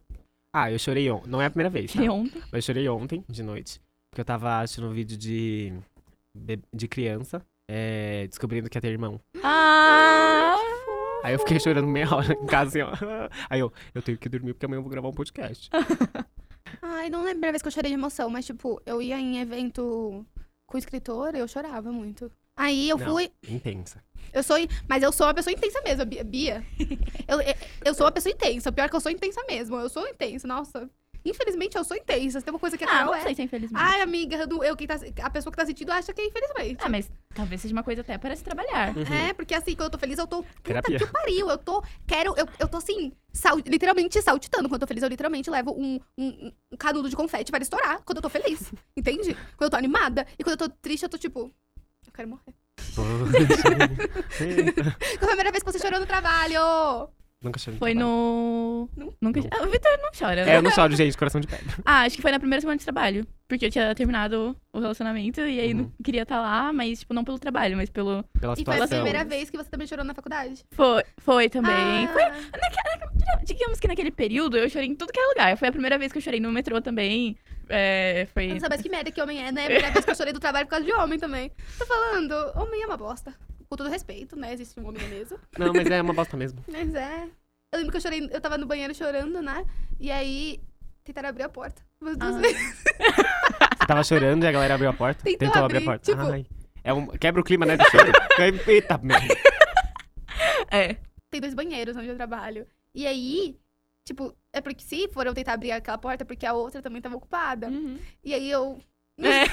[0.55, 1.29] Ah, eu chorei ontem.
[1.29, 2.01] Não é a primeira vez, tá?
[2.01, 2.39] que ontem.
[2.51, 3.79] Mas eu chorei ontem, de noite.
[4.11, 5.73] Porque eu tava assistindo um vídeo de,
[6.75, 9.19] de criança, é, descobrindo que ia ter irmão.
[9.43, 10.52] Ah!
[11.23, 13.29] Aí eu fiquei chorando meia hora em casa, assim, ó.
[13.49, 15.69] Aí eu, eu tenho que dormir porque amanhã eu vou gravar um podcast.
[16.81, 19.19] Ai, não lembro a primeira vez que eu chorei de emoção, mas, tipo, eu ia
[19.19, 20.25] em evento
[20.65, 22.31] com escritor, eu chorava muito.
[22.55, 23.05] Aí eu Não.
[23.13, 23.31] fui.
[23.47, 24.03] Intensa.
[24.31, 24.57] Eu sou.
[24.87, 26.63] Mas eu sou uma pessoa intensa mesmo, Bia.
[27.27, 27.39] Eu,
[27.85, 28.71] eu sou uma pessoa intensa.
[28.71, 29.75] Pior que eu sou intensa mesmo.
[29.75, 30.89] Eu sou intensa, nossa.
[31.25, 32.39] Infelizmente, eu sou intensa.
[32.39, 33.21] Se tem uma coisa que a Ah, Carol não é.
[33.21, 33.81] sei se é infelizmente.
[33.81, 36.25] Ai, amiga, eu não- eu, quem tá, a pessoa que tá sentindo acha que é
[36.27, 36.79] infelizmente.
[36.83, 38.95] Ah, mas talvez seja uma coisa até para se trabalhar.
[38.95, 39.03] Uhum.
[39.13, 40.43] É, porque assim, quando eu tô feliz, eu tô.
[40.43, 40.99] Puta Terapia.
[40.99, 41.49] que pariu.
[41.49, 41.83] Eu tô.
[42.05, 42.33] Quero.
[42.37, 44.67] Eu, eu tô assim, sal, literalmente saltitando.
[44.67, 48.01] Quando eu tô feliz, eu literalmente levo um, um, um canudo de confete para estourar
[48.03, 48.71] quando eu tô feliz.
[48.97, 49.33] Entende?
[49.55, 50.27] Quando eu tô animada.
[50.37, 51.53] E quando eu tô triste, eu tô tipo.
[52.05, 52.53] Eu quero morrer.
[52.83, 53.05] Foi
[55.21, 57.09] a primeira vez que você chorou no trabalho?
[57.43, 57.77] Nunca chorei.
[57.77, 58.89] Foi no.
[58.95, 59.13] Não?
[59.21, 59.41] Nunca.
[59.41, 59.49] Não.
[59.51, 60.41] Ah, o Vitor não chora.
[60.41, 60.57] É, né?
[60.57, 61.65] eu não choro, gente, coração de pedra.
[61.83, 63.27] Ah, acho que foi na primeira semana de trabalho.
[63.47, 65.91] Porque eu tinha terminado o relacionamento e aí não Uhum.
[66.03, 68.23] queria estar lá, mas, tipo, não pelo trabalho, mas pelo.
[68.39, 69.03] Pela E foi a situação.
[69.03, 70.63] primeira vez que você também chorou na faculdade?
[70.71, 72.05] Foi, foi também.
[72.05, 75.57] Ah, Foi, digamos que naquele período eu chorei em tudo que é lugar.
[75.57, 77.37] Foi a primeira vez que eu chorei no metrô também.
[77.69, 78.47] É, Eu foi.
[78.47, 79.61] não sabia que merda que homem é, né?
[79.63, 81.51] A primeira vez que eu chorei do trabalho por causa de homem também.
[81.77, 83.33] Tô falando, homem é uma bosta.
[83.73, 84.53] Com todo respeito, né?
[84.53, 85.39] Existe um homem na mesa.
[85.57, 86.63] Não, mas é uma bosta mesmo.
[86.71, 87.23] Mas é.
[87.73, 89.65] Eu lembro que eu chorei, eu tava no banheiro chorando, né?
[89.99, 90.61] E aí
[91.03, 91.81] tentaram abrir a porta.
[91.99, 92.39] Umas duas Ah.
[92.39, 92.83] vezes.
[93.81, 95.23] Você tava chorando e a galera abriu a porta.
[95.23, 96.11] Tentou Tentou abrir a abrir, porta.
[96.11, 96.45] tipo- Ai.
[96.83, 97.07] É um...
[97.07, 98.11] Quebra o clima, né, do choro.
[98.67, 99.33] Eita, merda.
[100.69, 100.97] É.
[101.31, 102.67] Tem dois banheiros onde eu trabalho.
[102.93, 103.57] E aí,
[104.05, 107.15] tipo, é porque se foram tentar abrir aquela porta, é porque a outra também tava
[107.15, 107.69] ocupada.
[107.69, 107.97] Uhum.
[108.23, 108.79] E aí eu.
[109.19, 109.45] É.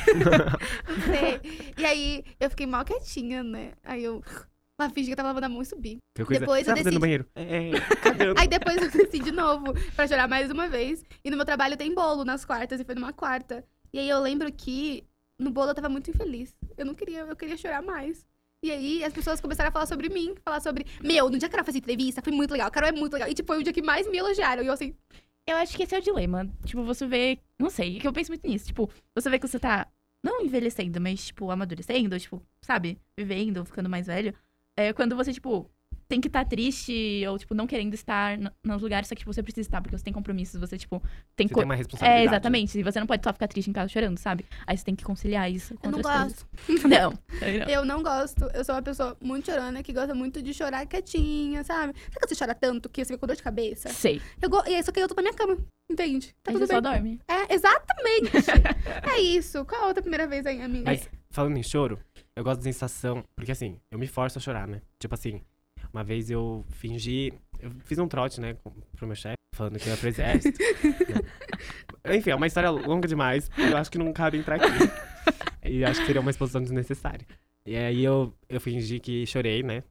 [0.89, 1.41] Não sei.
[1.81, 3.73] E aí eu fiquei mal quietinha, né?
[3.83, 4.23] Aí eu.
[4.79, 5.99] Lá fingi que eu tava lavando a mão e subi.
[6.15, 6.41] Que coisa...
[6.41, 7.27] Depois Você eu tá fazendo decidi- no banheiro?
[7.35, 8.41] É, cagando.
[8.41, 11.05] Aí depois eu desci de novo pra chorar mais uma vez.
[11.23, 13.63] E no meu trabalho tem bolo nas quartas, e foi numa quarta.
[13.93, 15.05] E aí eu lembro que
[15.39, 16.55] no bolo eu tava muito infeliz.
[16.79, 18.27] Eu não queria, eu queria chorar mais.
[18.65, 20.87] E aí as pessoas começaram a falar sobre mim, falar sobre.
[21.03, 22.69] Meu, no dia que a Carol fez entrevista, foi muito legal.
[22.69, 23.29] A Carol é muito legal.
[23.29, 24.63] E tipo, foi o dia que mais me elogiaram.
[24.63, 24.95] E eu assim,
[25.51, 26.49] Eu acho que esse é o dilema.
[26.65, 27.41] Tipo, você vê.
[27.59, 28.67] Não sei, é que eu penso muito nisso.
[28.67, 29.89] Tipo, você vê que você tá.
[30.23, 33.01] Não envelhecendo, mas, tipo, amadurecendo, tipo, sabe?
[33.17, 34.35] Vivendo, ficando mais velho.
[34.77, 35.69] É quando você, tipo,
[36.11, 39.43] tem que estar triste ou, tipo, não querendo estar nos lugares, só que tipo, você
[39.43, 41.01] precisa estar, porque você tem compromissos, você, tipo,
[41.37, 42.21] tem Você co- tem uma responsabilidade.
[42.23, 42.31] É, né?
[42.31, 42.79] exatamente.
[42.79, 44.45] E você não pode só ficar triste em casa chorando, sabe?
[44.67, 46.47] Aí você tem que conciliar isso com eu não outras gosto.
[46.67, 46.85] coisas.
[46.91, 47.13] Não.
[47.41, 47.69] eu não.
[47.71, 48.45] Eu não gosto.
[48.53, 51.95] Eu sou uma pessoa muito chorona que gosta muito de chorar quietinha, sabe?
[51.99, 53.89] Sabe quando você chora tanto que você fica com dor de cabeça?
[53.91, 54.21] Sei.
[54.43, 54.63] Eu go...
[54.67, 55.57] E aí, só que eu tô na minha cama,
[55.91, 56.35] entende?
[56.43, 56.93] Tá Aí tudo você só bem.
[56.93, 57.21] dorme.
[57.29, 58.31] É, exatamente.
[59.17, 59.65] é isso.
[59.65, 60.85] Qual a outra primeira vez aí, amiga?
[60.87, 61.99] Mas, falando em choro,
[62.37, 63.23] eu gosto da sensação.
[63.37, 64.81] Porque assim, eu me forço a chorar, né?
[64.99, 65.41] Tipo assim,
[65.93, 67.33] uma vez eu fingi.
[67.59, 68.55] Eu fiz um trote, né,
[68.97, 70.59] pro meu chefe, falando que eu ia pro exército.
[72.05, 72.17] né?
[72.17, 73.51] Enfim, é uma história longa demais.
[73.59, 74.67] Eu acho que não cabe entrar aqui.
[75.63, 77.27] E acho que seria uma exposição desnecessária.
[77.67, 79.83] E aí eu, eu fingi que chorei, né?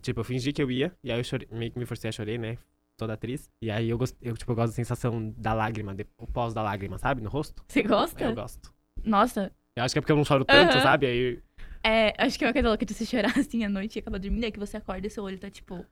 [0.00, 2.12] Tipo, eu fingi que eu ia, e aí eu chorei, meio que me forcei a
[2.12, 2.56] chorar, né?
[2.96, 3.50] Toda atriz.
[3.60, 6.54] E aí eu, gost, eu, tipo, eu gosto da sensação da lágrima, de- o pós
[6.54, 7.20] da lágrima, sabe?
[7.20, 7.62] No rosto.
[7.68, 8.24] Você gosta?
[8.24, 8.72] Eu gosto.
[9.04, 9.52] Nossa.
[9.76, 10.80] Eu acho que é porque eu não choro tanto, Aham.
[10.82, 11.06] sabe?
[11.06, 11.42] Aí.
[11.88, 14.18] É, acho que é uma coisa louca de você chorar assim à noite e acabar
[14.18, 15.84] dormindo, é que você acorda e seu olho tá, tipo,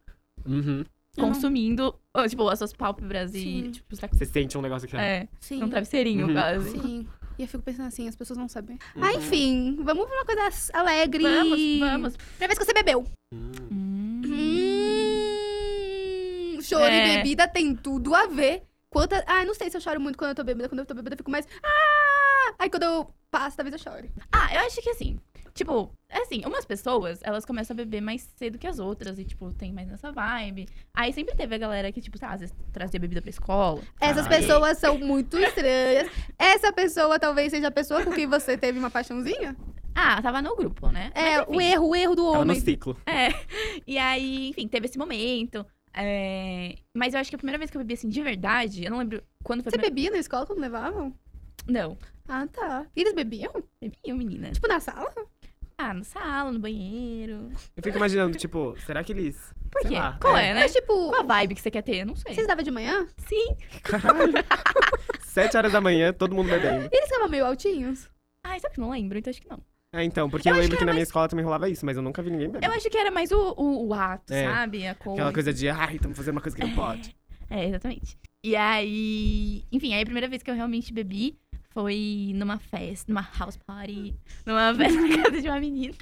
[0.44, 0.84] Uhum.
[1.16, 3.70] consumindo, ou, tipo, as suas pálpebras e, Sim.
[3.70, 4.08] tipo, você tá.
[4.14, 4.96] Você sente um negócio aqui.
[4.96, 5.00] ó.
[5.00, 5.62] É, Sim.
[5.62, 6.32] um travesseirinho, Uhum.
[6.34, 6.70] quase.
[6.70, 7.08] Sim.
[7.38, 8.78] E eu fico pensando assim, as pessoas não sabem.
[8.94, 9.04] Uhum.
[9.04, 11.22] Ah, enfim, vamos pra uma coisa alegre.
[11.22, 12.16] Vamos, vamos.
[12.16, 13.04] Primeira vez que você bebeu.
[13.34, 13.50] Hum.
[13.70, 14.22] Hum.
[16.56, 17.14] Hum, choro É.
[17.14, 18.62] e bebida tem tudo a ver.
[18.90, 19.22] Quanta...
[19.26, 20.68] Ah, não sei se eu choro muito quando eu tô bêbada.
[20.68, 21.46] Quando eu tô bêbada, eu fico mais.
[21.62, 22.54] Ah!
[22.58, 24.10] Aí quando eu passo, talvez eu chore.
[24.32, 25.18] Ah, eu acho que assim,
[25.56, 29.52] tipo, assim, umas pessoas, elas começam a beber mais cedo que as outras e, tipo,
[29.52, 30.68] tem mais nessa vibe.
[30.94, 33.80] Aí sempre teve a galera que, tipo, tá, às vezes trazia bebida pra escola.
[34.00, 36.08] Essas Ah, pessoas são muito estranhas.
[36.38, 39.56] Essa pessoa talvez seja a pessoa com quem você teve uma paixãozinha.
[39.94, 41.10] Ah, tava no grupo, né?
[41.14, 42.60] É, Mas, o erro, o erro do Tava no homem.
[42.60, 42.96] ciclo.
[43.06, 43.28] É.
[43.86, 45.64] E aí, enfim, teve esse momento.
[45.94, 48.90] é, Mas eu acho que a primeira vez que eu bebi assim de verdade, eu
[48.90, 49.94] não lembro quando foi Você primeira...
[49.94, 51.14] bebia na escola quando levavam?
[51.66, 51.96] Não,
[52.28, 52.86] Ah, tá.
[52.94, 53.52] E eles bebiam?
[53.80, 54.50] bebiam, menina.
[54.52, 55.10] Tipo, na sala?
[55.78, 57.50] Ah, na sala, no banheiro.
[57.76, 59.36] Eu fico imaginando, tipo, será que eles.
[59.70, 59.94] Por quê?
[59.94, 60.48] lá, Qual é.
[60.48, 60.60] é, né?
[60.60, 61.96] Mas, tipo, Qual a vibe que você quer ter?
[61.98, 62.34] Eu não sei.
[62.34, 63.06] vocês davam de manhã?
[63.28, 63.56] Sim.
[63.82, 64.32] Caralho.
[65.22, 66.88] Sete horas da manhã, todo mundo bebendo.
[66.90, 68.08] Eles ficavam meio altinhos?
[68.42, 69.18] Ai, sabe que eu não lembro?
[69.18, 69.60] Então acho que não.
[69.92, 71.84] É, então, porque Eu eu, lembro que que, na minha mais- escola também rolava isso,
[71.84, 72.66] mas eu nunca vi ninguém beber.
[72.66, 74.44] Eu acho que era mais o, o, o ato, É.
[74.50, 74.86] sabe?
[74.86, 75.20] A coisa.
[75.20, 77.14] Aquela coisa de, ai, estamos fazendo uma coisa que não pode.
[77.50, 78.18] É, exatamente.
[78.42, 79.64] E aí.
[79.70, 81.38] Enfim, aí a primeira vez que eu realmente bebi
[81.76, 84.14] foi numa festa, numa house party,
[84.46, 85.94] numa festa na casa de uma menina.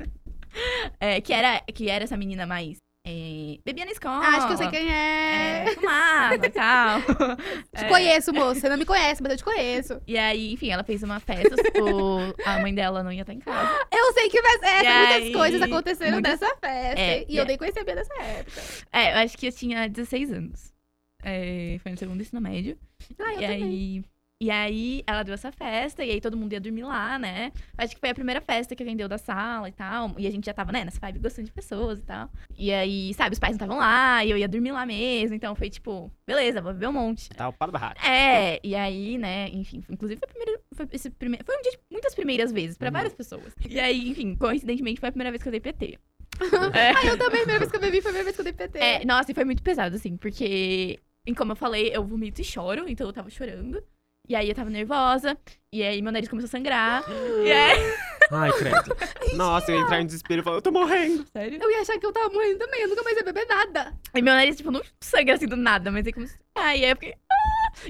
[1.01, 2.77] É, que, era, que era essa menina mais.
[3.05, 4.25] é, bebia na escola.
[4.25, 5.65] Ah, acho que eu sei quem é.
[5.67, 7.01] É, fumava e tal.
[7.03, 8.61] Te conheço, moça.
[8.61, 10.01] Você não me conhece, mas eu te conheço.
[10.07, 13.41] E aí, enfim, ela fez uma festa, o, a mãe dela não ia estar em
[13.41, 13.85] casa.
[13.93, 14.85] Eu sei que vai ser.
[14.85, 17.01] E Muitas aí, coisas aconteceram muitas- nessa festa.
[17.01, 17.47] É, e eu é.
[17.49, 18.61] nem conhecia bem dessa época.
[18.93, 20.73] É, eu acho que eu tinha 16 anos.
[21.21, 22.79] É, foi no segundo ensino médio.
[23.19, 23.63] Ah, eu e também.
[23.65, 24.05] aí.
[24.43, 27.53] E aí, ela deu essa festa, e aí todo mundo ia dormir lá, né?
[27.79, 30.13] Acho que foi a primeira festa que alguém deu da sala e tal.
[30.19, 32.29] E a gente já tava, né, nessa vibe gostando de pessoas e tal.
[32.59, 35.35] E aí, sabe, os pais não estavam lá, e eu ia dormir lá mesmo.
[35.37, 37.31] Então foi tipo, beleza, vou beber um monte.
[37.31, 38.07] Tá o pau da barraca.
[38.07, 41.39] É, e aí, né, enfim, inclusive foi, a primeira, foi, esse prime...
[41.45, 42.93] foi um dia de muitas primeiras vezes, pra Uhum.
[42.93, 43.55] várias pessoas.
[43.69, 45.99] E aí, enfim, coincidentemente foi a primeira vez que eu dei PT.
[46.41, 47.43] Ah, eu também.
[47.43, 48.79] A primeira vez que eu bebi foi a primeira vez que eu dei PT.
[48.79, 52.45] É, nossa, e foi muito pesado, assim, porque, e como eu falei, eu vomito e
[52.45, 53.81] choro, então eu tava chorando.
[54.29, 55.37] E aí eu tava nervosa,
[55.73, 57.05] e aí meu nariz começou a sangrar.
[57.45, 57.95] e aí.
[58.33, 58.97] Ai, credo.
[59.37, 61.27] Nossa, eu ia entrar em desespero e falar, eu tô morrendo.
[61.31, 61.59] Sério?
[61.63, 63.93] Eu ia achar que eu tava morrendo também, eu nunca mais ia beber nada.
[64.15, 66.39] E meu nariz, tipo, não sangra assim do nada, mas aí começou.
[66.55, 67.15] Aí eu fiquei.
[67.31, 67.35] "Ah!"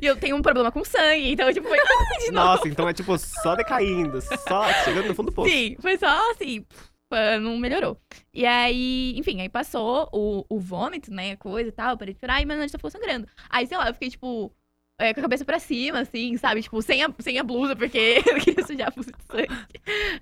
[0.00, 1.78] E eu tenho um problema com sangue, então, tipo, foi
[2.24, 2.46] de novo.
[2.48, 5.50] Nossa, então é tipo só decaindo, só chegando no fundo do poço.
[5.50, 7.96] Sim, foi só assim, pff, não melhorou.
[8.32, 12.14] E aí, enfim, aí passou o, o vômito, né, a coisa e tal, eu parei
[12.14, 13.28] de chorar e meu nariz ficou sangrando.
[13.48, 14.50] Aí, sei lá, eu fiquei, tipo,
[14.98, 16.62] é, com a cabeça pra cima, assim, sabe?
[16.62, 19.48] Tipo, sem a, sem a blusa, porque eu não queria sujar a blusa de sangue.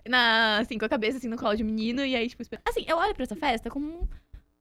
[0.08, 2.96] Na, assim, com a cabeça, assim, no colo de menino, e aí, tipo, assim, eu
[2.96, 4.08] olho pra essa festa como um-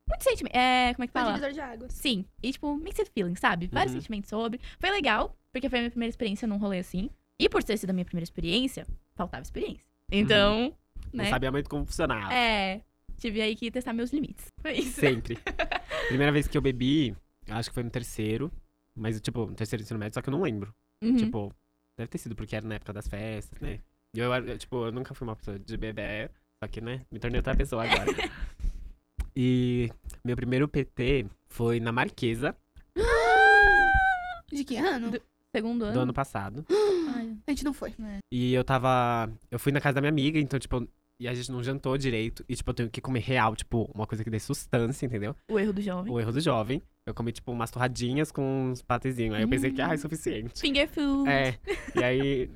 [0.09, 0.53] muito sentimento.
[0.55, 1.33] É, como é que Um fala?
[1.33, 1.93] divisor de águas.
[1.93, 2.25] Sim.
[2.43, 3.67] E, tipo, mixed feelings, sabe?
[3.71, 4.01] Vários Uhum.
[4.01, 4.59] sentimentos sobre.
[4.79, 7.09] Foi legal, porque foi a minha primeira experiência num rolê assim.
[7.39, 9.83] E por ter sido a minha primeira experiência, faltava experiência.
[10.11, 10.75] Então,
[11.13, 11.29] Não né?
[11.29, 12.33] sabia muito como funcionava.
[12.33, 12.81] É.
[13.17, 14.45] Tive aí que testar meus limites.
[14.61, 14.99] Foi isso.
[14.99, 15.37] Sempre.
[16.09, 17.15] Primeira vez que eu bebi,
[17.49, 18.51] acho que foi no terceiro.
[18.95, 20.73] Mas, tipo, no terceiro ensino médio, só que eu não lembro.
[21.03, 21.15] Uhum.
[21.15, 21.53] Tipo,
[21.97, 23.79] deve ter sido porque era na época das festas, né?
[24.15, 26.31] E eu, eu, tipo, eu nunca fui uma pessoa de beber,
[26.63, 28.05] só que, né, me tornei outra pessoa agora.
[29.35, 29.89] e
[30.23, 32.55] meu primeiro PT foi na Marquesa,
[34.51, 35.11] De que ano?
[35.55, 35.93] Segundo ano.
[35.93, 36.65] do ano passado.
[37.15, 37.93] Ai, A gente não foi.
[38.31, 39.31] E eu tava.
[39.49, 40.87] Eu fui na casa da minha amiga, então, tipo.
[41.19, 42.43] E a gente não jantou direito.
[42.49, 45.35] E, tipo, eu tenho que comer real, tipo, uma coisa que dê sustância, entendeu?
[45.47, 46.11] o erro do jovem.
[46.11, 46.81] O erro do jovem.
[47.07, 49.35] Eu comi, tipo, umas torradinhas com uns patezinhos.
[49.35, 50.59] Aí eu pensei que, ah, é suficiente.
[50.59, 51.27] Finger food.
[51.27, 51.57] É.
[51.95, 52.49] E aí,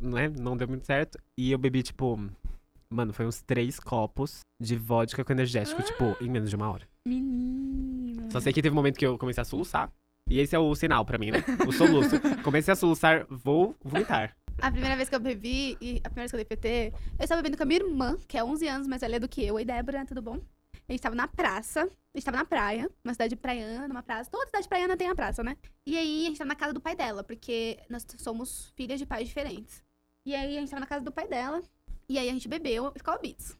[0.00, 1.18] né, não deu muito certo.
[1.36, 2.18] E eu bebi, tipo.
[2.90, 6.88] Mano, foi uns três copos de vodka com energético, tipo, em menos de uma hora.
[7.06, 8.30] Menina.
[8.30, 9.92] Só sei que teve um momento que eu comecei a soluçar.
[10.30, 11.44] E esse é o sinal pra mim, né?
[11.66, 12.16] O soluço.
[12.44, 14.36] Comecei a soluçar, vou vomitar.
[14.60, 17.24] A primeira vez que eu bebi, e a primeira vez que eu dei PT, eu
[17.24, 19.54] estava bebendo com a minha irmã, que é 11 anos mais velha do que eu.
[19.54, 20.40] Oi, Débora, tudo bom?
[20.88, 24.30] A gente tava na praça, a gente tava na praia, uma cidade praiana, numa praça.
[24.30, 25.56] Toda cidade praiana tem a praça, né?
[25.84, 29.04] E aí a gente tava na casa do pai dela, porque nós somos filhas de
[29.04, 29.82] pais diferentes.
[30.24, 31.62] E aí a gente tava na casa do pai dela,
[32.08, 33.56] e aí a gente bebeu e ficava beats.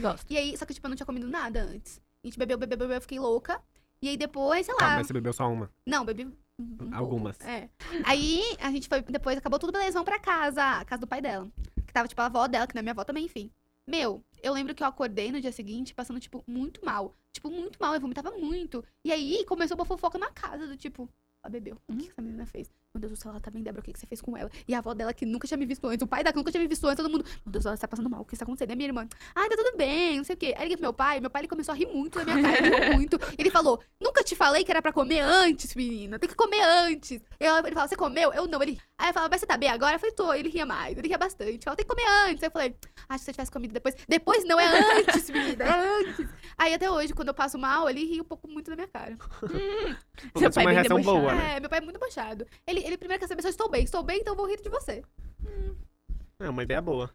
[0.00, 0.30] Gosto.
[0.30, 2.00] E aí, só que tipo, eu não tinha comido nada antes.
[2.22, 3.60] A gente bebeu, bebeu, bebeu, eu fiquei louca.
[4.00, 4.80] E aí depois, sei lá.
[4.80, 5.70] Tá, mas você bebeu só uma.
[5.84, 6.26] Não, bebi.
[6.26, 6.94] um- um pouco.
[6.94, 7.40] Algumas.
[7.40, 7.68] É.
[8.04, 11.20] Aí a gente foi, depois acabou tudo, beleza, vamos pra casa, a casa do pai
[11.20, 11.48] dela.
[11.86, 13.50] Que tava, tipo, a avó dela, que não é minha avó também, enfim.
[13.86, 17.16] Meu, eu lembro que eu acordei no dia seguinte passando, tipo, muito mal.
[17.32, 18.84] Tipo, muito mal, eu vomitava muito.
[19.04, 21.08] E aí começou uma fofoca na casa, do tipo,
[21.42, 21.76] ela bebeu.
[21.88, 22.70] O que que essa menina fez?
[22.96, 24.50] Meu Deus do céu, ela tá bem, Débora, o que que você fez com ela?
[24.66, 26.50] E a avó dela, que nunca tinha me visto antes, o pai dela, que nunca
[26.50, 28.44] tinha me visto antes, todo mundo, meu Deus, ela tá passando mal, o que está
[28.44, 28.70] acontecendo?
[28.70, 30.54] E a minha irmã, ai, tá tudo bem, não sei o quê.
[30.56, 32.40] Aí eu liguei pro meu pai, meu pai, ele começou a rir muito da minha
[32.42, 33.20] cara, ele riu muito.
[33.36, 37.20] Ele falou, nunca te falei que era pra comer antes, menina, tem que comer antes.
[37.38, 38.32] Eu, ele falava, você comeu?
[38.32, 38.80] Eu não, ele...
[38.96, 39.96] Aí eu falava, mas você tá bem agora?
[39.96, 41.50] Eu falei, tô, ele ria mais, ele ria bastante.
[41.50, 42.42] Ele falava, tem que comer antes.
[42.42, 42.74] Aí eu falei,
[43.08, 43.94] acho que se você tivesse comido depois.
[44.08, 44.66] Depois não, é
[45.00, 46.26] antes, menina, é antes.
[46.56, 49.14] Aí até hoje, quando eu passo mal, ele ri um pouco muito da minha cara.
[50.32, 51.20] Pô, Seu mas pai uma bem reação debochado.
[51.20, 51.56] boa, né?
[51.56, 52.46] É, meu pai é muito baixado.
[52.66, 53.84] Ele, ele primeiro quer saber se eu estou bem.
[53.84, 55.02] Estou bem, então eu vou rir de você.
[56.38, 57.10] É uma ideia boa.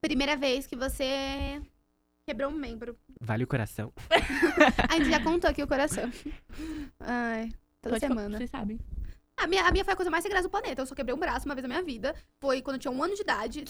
[0.00, 1.60] Primeira vez que você
[2.24, 2.96] quebrou um membro.
[3.20, 3.92] Vale o coração.
[4.88, 6.10] A gente já contou aqui o coração.
[7.00, 8.38] Ai, toda Pode semana.
[8.38, 8.78] Vocês sabem.
[9.36, 10.82] A minha, a minha foi a coisa mais sem graça do planeta.
[10.82, 12.14] Eu só quebrei um braço uma vez na minha vida.
[12.40, 13.64] Foi quando eu tinha um ano de idade.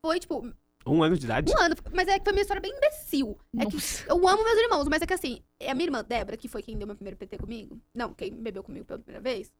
[0.00, 0.52] Foi, tipo,
[0.84, 1.52] Um ano de idade?
[1.52, 1.76] um ano.
[1.92, 3.38] Mas é que foi uma história bem imbecil.
[3.56, 4.04] É que Nossa.
[4.08, 6.76] eu amo meus irmãos, mas é que assim, a minha irmã Débora, que foi quem
[6.76, 9.52] deu meu primeiro PT comigo, não, quem bebeu comigo pela primeira vez,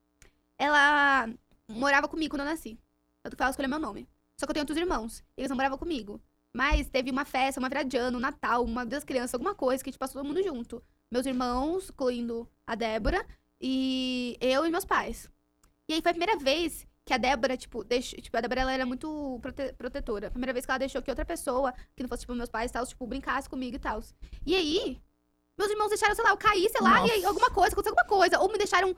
[0.62, 1.28] ela
[1.68, 2.78] morava comigo quando eu nasci.
[3.22, 4.08] Tanto que ela escolheu meu nome.
[4.36, 5.22] Só que eu tenho outros irmãos.
[5.36, 6.20] Eles não moravam comigo.
[6.54, 9.82] Mas teve uma festa, uma virada de ano, um Natal, uma das crianças, alguma coisa
[9.82, 10.82] que a gente passou todo mundo junto.
[11.10, 13.24] Meus irmãos, incluindo a Débora,
[13.60, 15.30] e eu e meus pais.
[15.88, 18.20] E aí foi a primeira vez que a Débora, tipo, deixou.
[18.20, 20.28] Tipo, a Débora ela era muito prote- protetora.
[20.28, 22.70] A primeira vez que ela deixou que outra pessoa, que não fosse, tipo, meus pais
[22.70, 24.02] e tal, tipo, brincasse comigo e tal.
[24.44, 25.00] E aí,
[25.56, 27.28] meus irmãos deixaram, sei lá, eu caí, sei lá, e aí Nossa.
[27.28, 28.38] alguma coisa, aconteceu alguma coisa.
[28.40, 28.94] Ou me deixaram,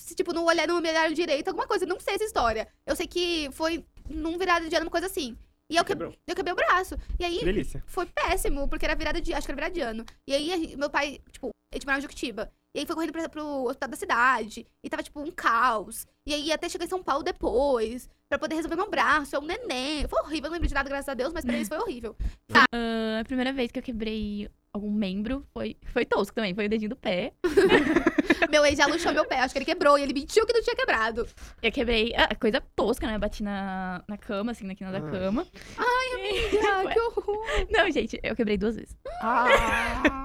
[0.00, 1.84] se, tipo, não olharam, não me olharam direito, alguma coisa.
[1.84, 2.68] Não sei essa história.
[2.86, 5.36] Eu sei que foi num virada de ano, uma coisa assim.
[5.70, 6.96] E eu, que, eu quebrei o braço.
[7.18, 7.40] E aí,
[7.86, 9.34] foi péssimo, porque era virada de.
[9.34, 10.04] Acho que era virada de ano.
[10.26, 12.50] E aí, meu pai, tipo, ele morava em Juquitiba.
[12.74, 14.66] E aí foi correndo pra, pro hospital da cidade.
[14.82, 16.06] E tava, tipo, um caos.
[16.26, 18.08] E aí até chegar em São Paulo depois.
[18.28, 19.34] Pra poder resolver meu braço.
[19.34, 20.06] É um neném.
[20.06, 20.46] Foi horrível.
[20.46, 22.16] Eu não lembro de nada, graças a Deus, mas pra eles foi horrível.
[22.72, 26.54] Ah, a primeira vez que eu quebrei algum membro foi, foi tosco também.
[26.54, 27.32] Foi o dedinho do pé.
[28.50, 29.40] meu ex já luxou meu pé.
[29.40, 29.98] Acho que ele quebrou.
[29.98, 31.26] E ele mentiu que não tinha quebrado.
[31.62, 32.12] Eu quebrei.
[32.16, 33.16] Ah, coisa tosca, né?
[33.16, 35.10] Eu bati na, na cama, assim, na quina da Ai.
[35.10, 35.46] cama.
[35.76, 37.44] Ah, que horror.
[37.70, 38.96] Não, gente, eu quebrei duas vezes.
[39.20, 40.17] Ah!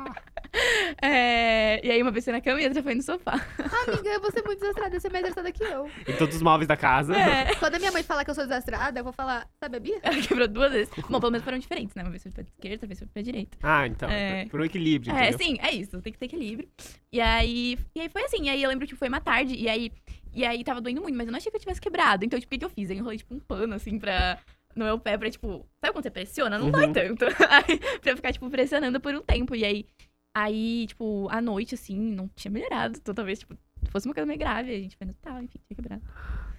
[1.01, 3.33] É, E aí uma vez foi na cama e outra foi no sofá.
[3.87, 4.99] Amiga, eu vou ser muito desastrada.
[4.99, 5.89] Você é mais desastrada que eu.
[6.07, 7.15] em todos os móveis da casa.
[7.15, 7.55] É.
[7.59, 9.99] Quando a minha mãe falar que eu sou desastrada, eu vou falar, sabe a Bia?
[10.03, 10.93] Ela quebrou duas vezes.
[11.09, 12.03] Bom, pelo menos foram diferentes, né?
[12.03, 13.57] Uma vez foi pra esquerda, outra vez foi pra direita.
[13.63, 14.09] Ah, então.
[14.09, 14.45] É.
[14.45, 15.39] Por um equilíbrio, É, entendeu?
[15.45, 16.01] sim, é isso.
[16.01, 16.69] Tem que ter equilíbrio.
[17.11, 18.43] E aí, e aí foi assim.
[18.45, 19.55] E aí eu lembro que foi uma tarde.
[19.55, 19.91] E aí,
[20.33, 22.23] e aí tava doendo muito, mas eu não achei que eu tivesse quebrado.
[22.23, 22.89] Então, tipo, o que que eu fiz?
[22.89, 24.37] Eu enrolei, tipo, um pano, assim, pra...
[24.75, 26.57] no meu pé pra, tipo, sabe quando você pressiona?
[26.57, 26.71] Não Uhum.
[26.71, 27.25] dói tanto.
[27.49, 29.55] Aí, pra ficar, tipo, pressionando por um tempo.
[29.55, 29.85] E aí,
[30.33, 32.97] aí, tipo, à noite, assim, não tinha melhorado.
[32.97, 33.55] Então, talvez, tipo,
[33.89, 34.71] fosse uma coisa meio grave.
[34.73, 36.01] A gente foi no hospital, enfim, tinha quebrado.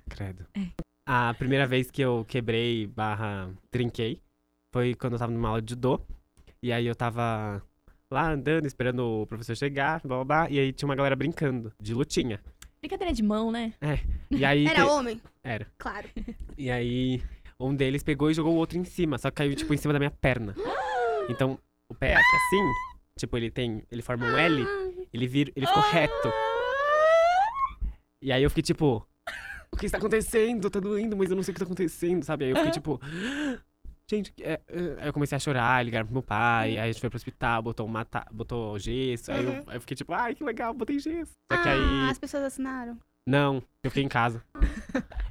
[0.08, 0.46] Credo.
[0.54, 0.68] É.
[1.06, 4.20] A primeira vez que eu quebrei barra trinquei
[4.72, 6.00] foi quando eu tava numa aula de judô.
[6.62, 7.62] E aí eu tava
[8.10, 10.50] lá andando, esperando o professor chegar, blá blá blá.
[10.50, 12.40] E aí tinha uma galera brincando, de lutinha.
[12.80, 13.72] Brincadeira de mão, né?
[14.30, 14.66] E aí.
[14.66, 15.20] Era te- homem?
[15.42, 15.66] Era.
[15.78, 16.08] Claro.
[16.56, 17.20] E aí
[17.58, 19.92] um deles pegou e jogou o outro em cima, só que caiu, tipo, em cima
[19.92, 20.54] da minha perna.
[21.28, 21.58] Então,
[21.88, 22.62] o pé aqui assim,
[23.18, 23.82] tipo, ele tem.
[23.90, 24.66] Ele forma um L,
[25.12, 25.52] ele vira.
[25.54, 26.32] Ele ficou reto.
[28.22, 29.06] E aí eu fiquei tipo,
[29.72, 30.70] o que está acontecendo?
[30.70, 32.44] Tá doendo, mas eu não sei o que tá acontecendo, sabe?
[32.46, 33.00] Aí eu fiquei tipo.
[34.10, 37.00] Gente, é, é", aí eu comecei a chorar, ligar pro meu pai, aí a gente
[37.00, 39.64] foi pro hospital, botou, uma ta- botou gesso, aí, eu, Uhum.
[39.66, 41.32] aí eu fiquei tipo, ai, que legal, botei gesso.
[41.50, 42.10] Só que Ah, aí.
[42.10, 42.98] as pessoas assinaram.
[43.26, 44.44] Não, eu fiquei em casa.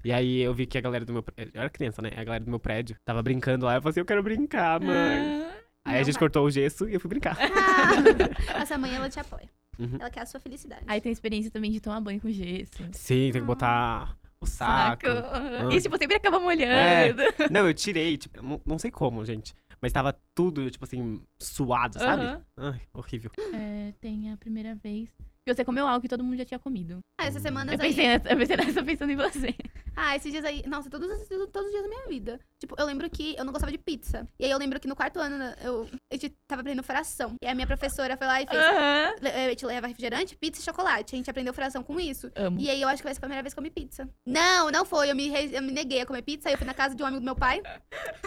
[0.03, 1.51] e aí eu vi que a galera do meu prédio.
[1.53, 2.09] Eu era criança, né?
[2.17, 3.75] A galera do meu prédio tava brincando lá.
[3.75, 5.47] Eu falei assim, eu quero brincar, mãe.
[5.85, 6.19] Aí a Não, gente pai.
[6.19, 7.37] cortou o gesso e eu fui brincar.
[7.39, 9.49] Ah, essa mãe, ela te apoia.
[9.77, 9.97] Uhum.
[9.99, 10.83] Ela quer a sua felicidade.
[10.87, 12.71] Aí tem a experiência também de tomar banho com gesso.
[12.93, 15.05] Sim, tem que botar o saco.
[15.07, 15.73] Ah.
[15.73, 17.21] E, tipo, sempre acaba molhando.
[17.51, 19.53] Não, eu tirei, tipo, não, não sei como, gente.
[19.81, 22.23] Mas tava tudo, tipo assim, suado, sabe?
[22.23, 22.41] Aham.
[22.57, 23.31] Ai, horrível.
[23.53, 25.09] É, tem a primeira vez
[25.45, 26.99] que você comeu algo que todo mundo já tinha comido.
[27.19, 29.53] Ah, essas semanas Eu pensei, nessa, eu pensei nessa pensando em você.
[29.95, 30.63] Ah, esses dias aí.
[30.67, 32.39] Nossa, todos, os- todos os dias da minha vida.
[32.59, 34.27] Tipo, eu lembro que eu não gostava de pizza.
[34.39, 37.35] E aí eu lembro que no quarto ano né, eu, a gente tava aprendendo fração.
[37.41, 38.61] E a minha professora foi lá e fez.
[38.61, 39.15] Aham.
[39.21, 41.13] le- A gente leva refrigerante, pizza e chocolate.
[41.13, 42.31] A gente aprendeu fração com isso.
[42.35, 42.59] Amo.
[42.59, 44.07] E aí eu acho que vai ser a primeira vez que eu comi pizza.
[44.25, 45.11] Não, não foi.
[45.11, 46.47] Eu me, re- eu me neguei a comer pizza.
[46.49, 47.61] Aí eu fui na casa de um amigo do meu pai.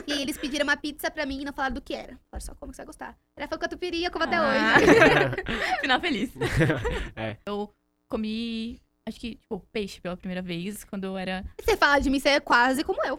[0.07, 2.19] e aí eles pediram uma pizza pra mim e não falaram do que era.
[2.31, 3.17] Falaram só como que você vai gostar.
[3.37, 4.77] Era foi catupiry, eu como até Ah.
[4.77, 4.87] hoje.
[5.81, 6.31] Final feliz.
[7.17, 7.37] É.
[7.47, 7.73] Eu
[8.09, 11.45] comi, acho que, tipo, peixe pela primeira vez quando eu era.
[11.61, 13.19] você fala de mim, você é quase como eu.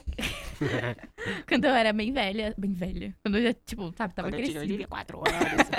[1.48, 2.54] Quando eu era bem velha.
[2.58, 3.16] Bem velha.
[3.24, 4.88] Quando eu já, tipo, sabe, tava Quando eu tinha crescida.
[4.88, 5.70] 4 anos.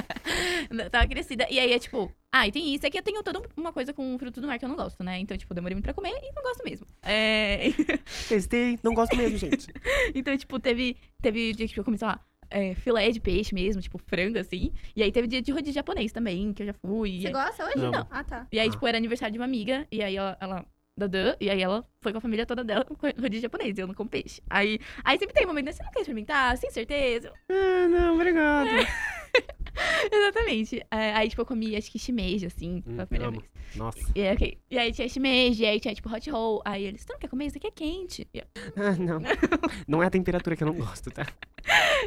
[0.70, 1.46] Eu Tava crescida.
[1.50, 2.86] E aí é tipo, ah, e tem isso.
[2.86, 5.02] É que eu tenho toda uma coisa com fruto do mar que eu não gosto,
[5.02, 5.18] né?
[5.18, 6.86] Então, tipo, demorei muito pra comer e não gosto mesmo.
[7.02, 7.70] É.
[8.28, 9.68] Testei, não gosto mesmo, gente.
[10.14, 13.80] Então, tipo, teve, teve dia que eu comi, sei lá, é, filé de peixe mesmo,
[13.82, 14.72] tipo, frango, assim.
[14.94, 17.20] E aí teve dia de rodízio japonês também, que eu já fui.
[17.20, 17.76] Você aí, gosta hoje?
[17.78, 18.06] Não.
[18.10, 18.46] Ah, tá.
[18.52, 18.70] e aí, Ah.
[18.70, 19.86] tipo, era aniversário de uma amiga.
[19.90, 20.36] E aí ela.
[20.40, 20.64] ela
[20.98, 23.86] Dadã, e aí ela foi com a família toda dela com rodízio japonês, e eu
[23.86, 24.42] não como peixe.
[24.50, 26.56] Aí, aí sempre tem um momento, né, você não quer experimentar?
[26.58, 27.32] Sem certeza.
[27.48, 28.68] Ah, não, obrigado.
[30.12, 30.84] Exatamente.
[30.90, 33.40] É, aí, tipo, eu comi, acho que shimeji, assim, Hum, pela primeira amo.
[33.40, 33.76] vez.
[33.76, 33.98] Nossa.
[34.14, 34.58] E aí, ok.
[34.70, 36.62] E aí tinha shimeji, e aí tinha, tipo, hot roll.
[36.64, 37.46] Aí eles, você não quer comer?
[37.46, 38.26] Isso aqui é quente.
[38.32, 38.44] Eu,
[38.76, 39.20] Ah, não.
[39.86, 41.26] Não é a temperatura que eu não gosto, tá?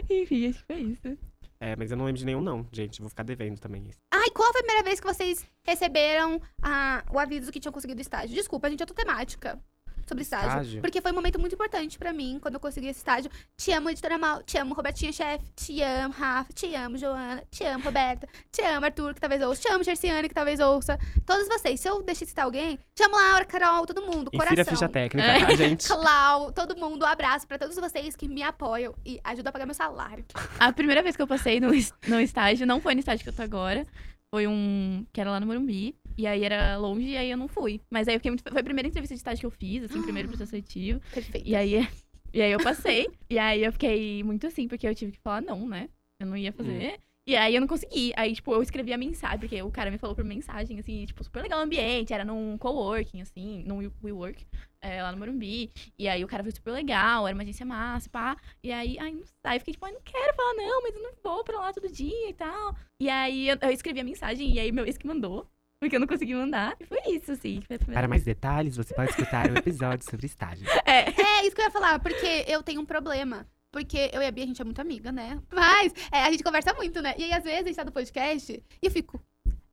[0.09, 1.17] Enfim, acho que foi isso.
[1.59, 2.99] É, mas eu não lembro de nenhum, não, gente.
[3.01, 3.87] Vou ficar devendo também.
[4.11, 8.01] Ai, qual foi a primeira vez que vocês receberam a- o aviso que tinham conseguido
[8.01, 8.35] estágio?
[8.35, 9.59] Desculpa, a gente é outra temática
[10.11, 10.49] sobre estágio.
[10.49, 10.81] Estágio?
[10.81, 13.31] Porque foi um momento muito importante pra mim quando eu consegui esse estágio.
[13.55, 14.43] Te amo, editora Mal.
[14.43, 15.45] Te amo, Robertinha Chefe.
[15.55, 16.51] Te amo, Rafa.
[16.53, 17.43] Te amo, Joana.
[17.49, 18.27] Te amo, Roberta.
[18.51, 19.61] Te amo, Arthur, que talvez ouça.
[19.61, 20.99] Te amo, Gerciane, que talvez ouça.
[21.25, 21.79] Todos vocês.
[21.79, 24.29] Se eu deixei de citar alguém, te amo, Laura, Carol, todo mundo.
[24.33, 24.73] Insira a Coração.
[24.73, 25.87] ficha técnica, tá, gente?
[25.91, 29.65] Clau, todo mundo, um abraço pra todos vocês que me apoiam e ajudam a pagar
[29.65, 30.25] meu salário.
[30.59, 31.69] A primeira vez que eu passei no,
[32.07, 33.87] no estágio, não foi no estágio que eu tô agora.
[34.33, 35.05] Foi um.
[35.11, 35.93] que era lá no Morumbi.
[36.17, 37.81] E aí era longe e aí eu não fui.
[37.89, 38.43] Mas aí eu fiquei muito.
[38.49, 40.99] Foi a primeira entrevista de estágio que eu fiz, assim, primeiro processo seletivo.
[41.13, 41.47] Perfeito.
[41.47, 41.87] E aí,
[42.33, 43.07] e aí eu passei.
[43.29, 45.89] e aí eu fiquei muito assim, porque eu tive que falar não, né?
[46.19, 46.99] Eu não ia fazer.
[47.27, 48.11] E aí eu não consegui.
[48.17, 51.23] Aí, tipo, eu escrevi a mensagem, porque o cara me falou por mensagem, assim, tipo,
[51.23, 54.43] super legal o ambiente, era num coworking, assim, num We- WeWork,
[54.81, 55.69] é, lá no Morumbi.
[55.99, 58.35] E aí o cara foi super legal, era uma agência massa, pá.
[58.63, 61.01] E aí, ai, não sei, eu fiquei tipo, ai, não quero falar não, mas eu
[61.03, 62.75] não vou pra lá todo dia e tal.
[62.99, 65.47] E aí eu, eu escrevi a mensagem, e aí meu ex que mandou.
[65.81, 66.75] Porque eu não consegui mandar.
[66.79, 67.59] E foi isso, assim.
[67.67, 70.65] Foi Para mais detalhes, você pode escutar um episódio sobre estágio.
[70.85, 73.47] É, É isso que eu ia falar, porque eu tenho um problema.
[73.71, 75.39] Porque eu e a Bia, a gente é muito amiga, né?
[75.51, 77.15] Mas é, a gente conversa muito, né?
[77.17, 79.19] E aí, às vezes, a gente tá no podcast e eu fico.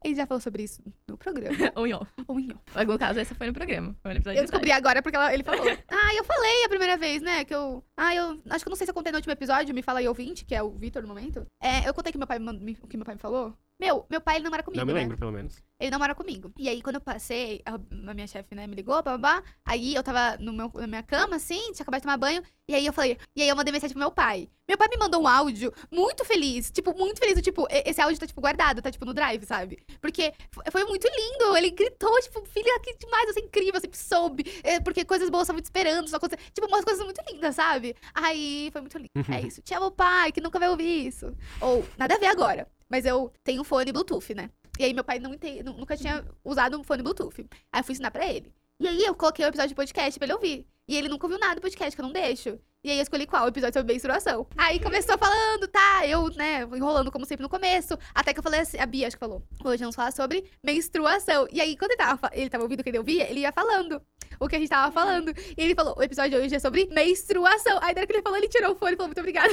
[0.07, 1.57] Gente já falou sobre isso no programa.
[1.75, 2.11] ou em off.
[2.29, 2.61] Ou em off.
[2.73, 3.95] Mas no caso, essa foi no programa.
[4.01, 5.67] Foi no episódio Eu de descobri agora porque ela- ele falou.
[5.91, 7.45] Ah, eu falei a primeira vez, né?
[7.45, 7.85] Que eu.
[7.97, 8.41] Ah, eu.
[8.49, 10.45] Acho que eu não sei se eu contei no último episódio, me fala aí ouvinte,
[10.45, 11.45] que é o Vitor no momento.
[11.61, 13.53] É, eu contei que meu pai me- o que meu pai me falou.
[13.81, 14.81] Meu, meu pai ele não mora comigo.
[14.81, 15.01] Não me né?
[15.01, 15.63] lembro, pelo menos.
[15.79, 16.53] Ele não mora comigo.
[16.59, 19.41] E aí, quando eu passei, a, a minha chefe, né, me ligou, babá.
[19.65, 22.43] Aí eu tava no meu, na minha cama, assim, tinha acabado de tomar banho.
[22.69, 24.49] E aí eu falei, e aí eu mandei mensagem pro meu pai.
[24.69, 26.73] Meu pai me mandou um áudio muito feliz.
[26.73, 27.41] Tipo, muito feliz.
[27.41, 29.79] Tipo, esse áudio tá, tipo, guardado, tá, tipo, no drive, sabe?
[30.01, 30.35] Porque
[30.73, 31.57] foi muito lindo.
[31.57, 34.45] Ele gritou, tipo, filha, que demais, você é incrível, eu sempre soube.
[34.65, 37.95] É, porque coisas boas estavam te esperando, só coisa, tipo, umas coisas muito lindas, sabe?
[38.13, 39.11] Aí foi muito lindo.
[39.33, 39.63] É isso.
[39.63, 41.33] Te amo, pai, que nunca vai ouvir isso.
[41.61, 42.67] Ou, nada a ver agora.
[42.89, 44.51] Mas eu tenho um fone Bluetooth, né?
[44.79, 45.31] E aí meu pai não
[45.77, 47.47] nunca tinha usado um fone Bluetooth.
[47.73, 48.53] Aí eu fui ensinar pra ele.
[48.81, 50.67] E aí eu coloquei o episódio de podcast pra ele ouvir.
[50.89, 52.59] E ele nunca ouviu nada do podcast, que eu não deixo.
[52.83, 53.45] E aí eu escolhi qual?
[53.45, 54.47] O episódio sobre menstruação.
[54.57, 56.07] Aí começou falando, tá?
[56.07, 57.99] Eu, né, enrolando como sempre no começo.
[58.15, 61.47] Até que eu falei assim, a Bia acho que falou, hoje vamos falar sobre menstruação.
[61.53, 64.01] E aí, quando ele tava, ele tava ouvindo quem eu via, ele ia falando
[64.41, 65.31] o que a gente tava falando.
[65.31, 67.79] E ele falou, o episódio de hoje é sobre menstruação.
[67.83, 69.53] Aí na hora que ele falou, ele tirou o fone e falou, muito obrigada.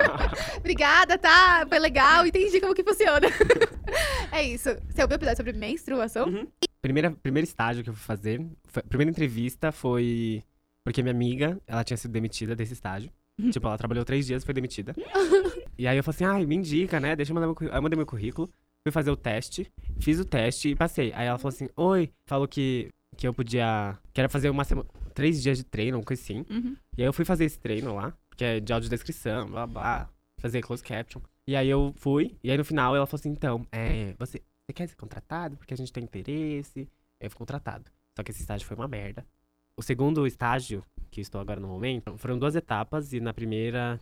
[0.56, 1.66] obrigada, tá?
[1.68, 3.26] Foi legal, entendi como que funciona.
[4.32, 4.70] é isso.
[4.88, 6.26] Você ouviu o episódio sobre menstruação?
[6.26, 6.46] Uhum.
[6.80, 10.42] Primeira, primeiro estágio que eu fui fazer, foi- primeira entrevista foi
[10.84, 13.10] porque minha amiga, ela tinha sido demitida desse estágio.
[13.50, 14.94] tipo, ela trabalhou três dias e foi demitida.
[15.78, 17.14] e aí eu falei assim, ai, me indica, né?
[17.14, 17.74] Deixa eu mandar meu currículo.
[17.74, 18.50] Aí eu mandei meu currículo,
[18.82, 19.70] fui fazer o teste,
[20.00, 21.12] fiz o teste e passei.
[21.14, 24.88] Aí ela falou assim, oi, falou que, que eu podia, que era fazer uma semana,
[25.14, 26.44] três dias de treino, uma coisa assim.
[26.50, 26.76] Uhum.
[26.96, 30.08] E aí eu fui fazer esse treino lá, que é de audiodescrição, blá blá,
[30.38, 31.20] fazer closed caption.
[31.46, 34.72] E aí eu fui, e aí no final ela falou assim, então, é, você, você
[34.72, 35.56] quer ser contratado?
[35.56, 36.88] Porque a gente tem interesse.
[37.20, 37.90] Eu fui contratado.
[38.16, 39.26] Só que esse estágio foi uma merda.
[39.76, 43.98] O segundo estágio, que estou agora no momento, foram duas etapas, e na primeira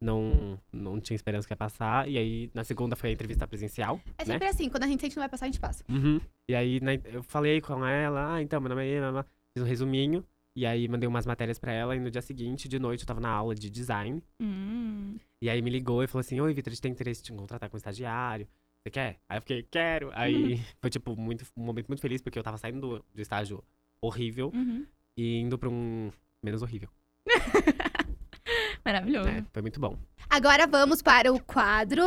[0.00, 4.00] não, não tinha esperança que ia passar, e aí na segunda foi a entrevista presencial,
[4.18, 4.32] É né?
[4.32, 5.84] sempre assim, quando a gente sente que não vai passar, a gente passa.
[5.88, 6.20] Uhum.
[6.48, 9.66] E aí né, eu falei com ela, ah, então, meu nome é Emma, fiz um
[9.66, 10.24] resuminho,
[10.56, 13.20] e aí mandei umas matérias pra ela, e no dia seguinte, de noite, eu tava
[13.20, 15.16] na aula de design, Hum.
[15.40, 17.32] e aí me ligou e falou assim, oi, Vitor, a gente tem interesse em te
[17.32, 18.48] contratar como estagiário,
[18.82, 19.20] você quer?
[19.28, 20.10] Aí eu fiquei, quero.
[20.14, 23.62] Aí foi, tipo, muito, um momento muito feliz, porque eu tava saindo do, do estágio
[24.00, 24.86] horrível Uhum.
[25.20, 26.10] E indo pra um
[26.42, 26.88] menos horrível.
[28.84, 29.28] Maravilhoso.
[29.28, 29.98] É, foi muito bom.
[30.28, 32.04] Agora vamos para o quadro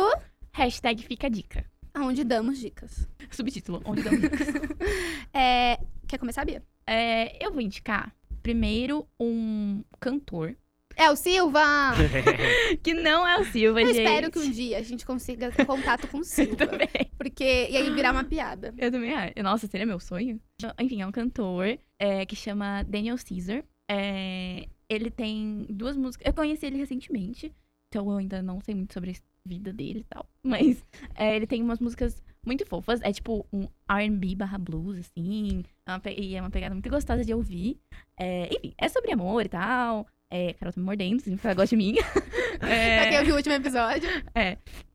[0.52, 1.64] Hashtag fica a dica.
[1.96, 3.08] onde damos dicas.
[3.30, 4.48] Subtítulo, onde damos dicas.
[5.32, 6.62] É, Quer começar, Bia?
[6.86, 10.56] É, eu vou indicar primeiro um cantor,
[10.96, 11.60] É o Silva!
[12.82, 13.98] que não é o Silva, Eu gente.
[14.00, 16.56] espero que um dia a gente consiga ter contato com o Eu Silva.
[16.66, 16.88] também.
[17.18, 17.68] Porque.
[17.70, 18.74] E aí virar uma piada.
[18.78, 19.32] Eu também acho.
[19.42, 20.40] Nossa, seria meu sonho.
[20.78, 23.64] Enfim, é um cantor é, que chama Daniel Caesar.
[23.90, 26.26] É, ele tem duas músicas.
[26.26, 27.52] Eu conheci ele recentemente,
[27.88, 29.14] então eu ainda não sei muito sobre a
[29.48, 30.26] vida dele e tal.
[30.42, 30.84] Mas
[31.14, 33.00] é, ele tem umas músicas muito fofas.
[33.02, 35.64] É tipo um RB barra blues, assim.
[35.86, 37.78] É uma e é uma pegada muito gostosa de ouvir.
[38.18, 40.06] É, enfim, é sobre amor e tal.
[40.36, 41.94] É, Carol tá me mordendo, assim, porque ela gosta de mim.
[42.60, 44.08] É, Pra quem ouviu o último episódio.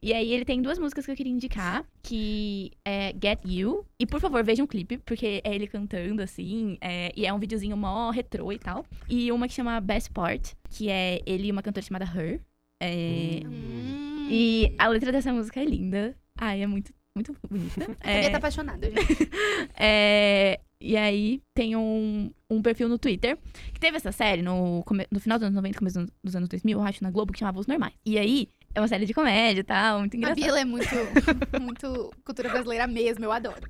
[0.02, 3.86] e aí ele tem duas músicas que eu queria indicar, que é Get You.
[4.00, 7.38] E por favor, vejam um clipe, porque é ele cantando, assim, é, e é um
[7.38, 8.86] videozinho mó retrô e tal.
[9.10, 12.40] E uma que chama Best Part, que é ele e uma cantora chamada Her.
[12.82, 14.28] É, Hum.
[14.32, 16.16] E a letra dessa música é linda.
[16.38, 16.92] Ai, é muito,
[17.26, 17.98] muito bonita.
[18.04, 19.30] A É, tá apaixonada, gente.
[19.78, 23.38] é, e aí tem um, um perfil no Twitter
[23.74, 26.78] que teve essa série no, come- no final dos anos 90, começo dos anos 2000,
[26.80, 27.94] eu acho, na Globo, que chamava Os Normais.
[28.06, 30.40] E aí é uma série de comédia e tal, muito A engraçada.
[30.42, 30.88] Bia ela é muito,
[31.62, 33.68] muito cultura brasileira mesmo, eu adoro.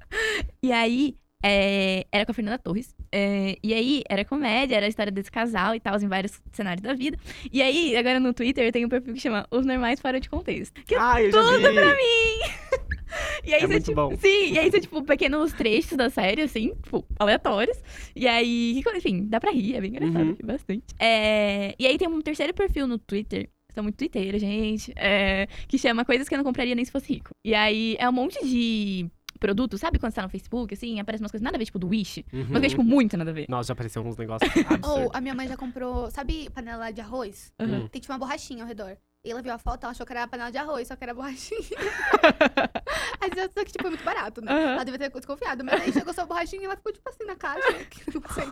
[0.62, 2.94] E aí, é, era com a Fernanda Torres.
[3.12, 6.84] É, e aí, era comédia, era a história desse casal e tal, em vários cenários
[6.84, 7.18] da vida.
[7.52, 10.84] E aí, agora no Twitter, tem um perfil que chama Os Normais Fora de Contexto.
[10.84, 11.74] Que Ai, eu já tudo vi.
[11.74, 12.89] pra mim!
[13.44, 14.16] E aí, É você, muito tipo, bom.
[14.18, 17.78] Sim, e aí são, tipo, pequenos trechos da série, assim, tipo, aleatórios.
[18.16, 20.38] E aí, enfim, dá pra rir, é bem engraçado, Uhum.
[20.44, 20.84] bastante.
[21.00, 25.78] É, e aí tem um terceiro perfil no Twitter, são muito twitteiros, gente, é, que
[25.78, 27.32] chama Coisas que eu não compraria nem se fosse rico.
[27.46, 29.08] E aí é um monte de
[29.40, 31.80] produtos, sabe quando você tá no Facebook, assim, aparecem umas coisas nada a ver, tipo,
[31.80, 32.26] do Wish.
[32.34, 32.46] Uhum.
[32.50, 33.46] Mas que é, tipo, muito nada a ver.
[33.48, 35.10] Nossa, já apareceu uns negócios Ou absurdos.
[35.14, 37.54] a minha mãe já comprou, sabe, panela de arroz?
[37.60, 37.88] Uhum.
[37.88, 38.98] Tem tipo uma borrachinha ao redor.
[39.26, 41.14] E ela viu a foto, ela achou que era panela de arroz, só que era
[41.14, 41.60] borrachinha.
[43.20, 44.50] Aí só que, tipo, é muito barato, né?
[44.54, 44.72] Uhum.
[44.72, 45.64] Ela devia ter desconfiado.
[45.66, 47.86] Mas aí chegou só a borrachinha e ela ficou, tipo, assim, na caixa.
[47.86, 48.46] que Não sei.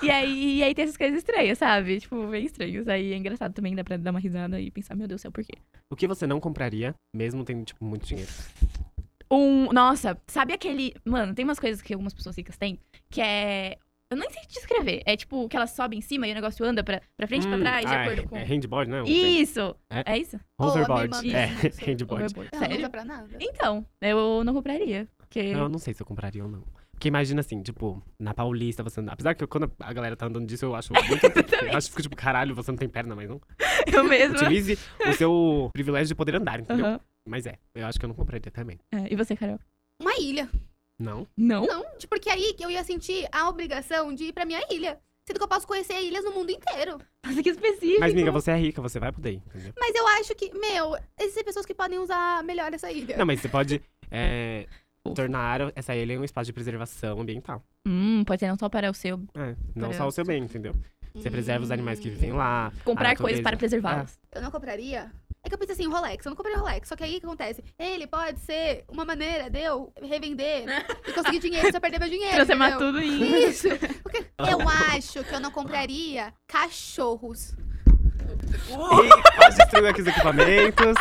[0.00, 2.00] E aí, e aí tem essas coisas estranhas, sabe?
[2.00, 2.88] Tipo, bem estranhos.
[2.88, 5.32] Aí é engraçado também, dá pra dar uma risada e pensar, meu Deus do céu,
[5.32, 5.58] por quê?
[5.92, 8.30] O que você não compraria, mesmo tendo, tipo, muito dinheiro?
[9.30, 9.70] Um.
[9.72, 10.94] Nossa, sabe aquele.
[11.04, 12.78] Mano, tem umas coisas que algumas pessoas ricas têm
[13.10, 13.76] que é.
[14.14, 15.02] Eu nem sei descrever.
[15.04, 17.48] É tipo que elas sobem em cima e o negócio anda pra, pra frente e
[17.48, 18.36] pra Hum, trás, de ah, acordo é- com.
[18.36, 19.04] É handboard, não?
[19.04, 19.76] Isso!
[19.90, 20.12] É?
[20.14, 20.38] É, isso?
[20.58, 21.26] Minha Hoverboard.
[21.26, 21.80] irmã é, isso.
[21.84, 22.24] handboard.
[22.24, 22.50] Overboard.
[22.52, 22.90] Ela não usa Sério?
[22.90, 23.28] pra nada.
[23.40, 25.08] Então, eu não compraria.
[25.18, 25.38] Porque.
[25.40, 26.62] Eu não sei se eu compraria ou não.
[26.92, 29.14] Porque imagina assim, tipo, na Paulista você andar.
[29.14, 31.02] Apesar que eu- quando a galera tá andando disso, eu acho muito.
[31.72, 33.40] eu acho que fica tipo, caralho, você não tem perna, mas não.
[33.92, 34.36] Eu mesma.
[34.36, 37.00] Utilize o seu privilégio de poder andar, entendeu?
[37.28, 38.78] Mas é, eu acho que eu não compraria também.
[38.92, 39.58] É, e você, Carol?
[40.00, 40.48] Uma ilha.
[40.98, 41.26] Não?
[41.36, 41.66] Não?
[41.66, 44.98] Não, tipo, porque aí que eu ia sentir a obrigação de ir pra minha ilha.
[45.26, 46.98] Sendo que eu posso conhecer ilhas no mundo inteiro.
[47.24, 48.00] Nossa, que específico.
[48.00, 49.72] Mas, amiga, você é rica, você vai poder, entendeu?
[49.80, 53.16] Mas eu acho que, meu, existem pessoas que podem usar melhor essa ilha.
[53.16, 53.80] Não, mas você pode
[54.10, 54.66] é,
[55.14, 57.64] tornar essa ilha um espaço de preservação ambiental.
[57.86, 59.18] Hum, pode ser não só para o seu.
[59.34, 60.74] É, não Para só o seu bem, entendeu?
[61.14, 62.12] Você preserva os animais que Hum.
[62.12, 62.72] vivem lá.
[62.84, 63.58] Comprar coisas para natureza.
[63.80, 64.18] preservá-las.
[64.34, 65.10] Eu não compraria
[65.44, 66.88] É que eu pensei assim, Rolex, eu não comprei Rolex.
[66.88, 67.62] Só que aí o que acontece?
[67.78, 70.64] Ele pode ser uma maneira de eu revender
[71.06, 72.34] e conseguir dinheiro se eu perder meu dinheiro.
[72.34, 73.44] Transformar tudo em.
[73.44, 73.68] Isso.
[74.02, 74.66] Porque eu
[74.96, 77.54] acho que eu não compraria cachorros.
[78.70, 80.94] E quase destruiu aqui os equipamentos.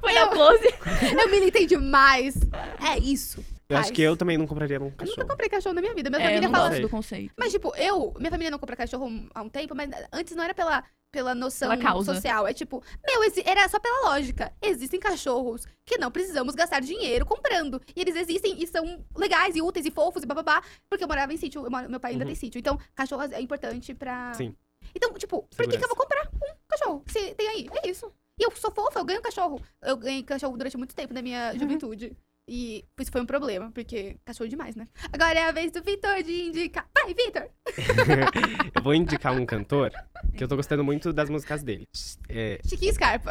[0.00, 0.74] Foi dar close.
[1.16, 2.34] Eu militei demais.
[2.80, 3.44] É isso.
[3.72, 5.28] Eu acho que eu também não compraria um Eu nunca cachorro.
[5.28, 6.10] comprei cachorro na minha vida.
[6.10, 6.68] Minha É, eu família não fala.
[6.70, 7.34] gosto do conceito.
[7.38, 8.14] Mas, tipo, eu.
[8.18, 11.70] Minha família não compra cachorro há um tempo, mas antes não era pela, pela noção
[11.70, 12.14] Pela causa.
[12.14, 12.46] social.
[12.46, 14.52] É tipo, meu, era só pela lógica.
[14.62, 17.80] Existem cachorros que não precisamos gastar dinheiro comprando.
[17.94, 20.62] E eles existem e são legais e úteis e fofos e bababá.
[20.88, 22.28] Porque eu morava em sítio, eu moro- meu pai ainda Uhum.
[22.28, 22.58] tem sítio.
[22.58, 24.32] Então, cachorro é importante pra.
[24.34, 24.54] Sim.
[24.94, 25.88] Então, tipo, por que, que eu Segurança.
[25.88, 27.02] vou comprar um cachorro?
[27.06, 27.68] Se tem aí.
[27.84, 28.12] É isso.
[28.40, 29.60] E eu sou fofa, eu ganho cachorro.
[29.82, 31.24] Eu ganhei cachorro durante muito tempo na Uhum.
[31.24, 32.16] minha juventude.
[32.48, 34.88] E isso foi um problema, porque cachorro demais, né?
[35.12, 36.88] Agora é a vez do Vitor de indicar.
[36.94, 37.48] Vai, Vitor!
[38.74, 39.92] eu vou indicar um cantor
[40.36, 41.86] que eu tô gostando muito das músicas dele.
[42.28, 43.30] É, Chiquinho Scarpa.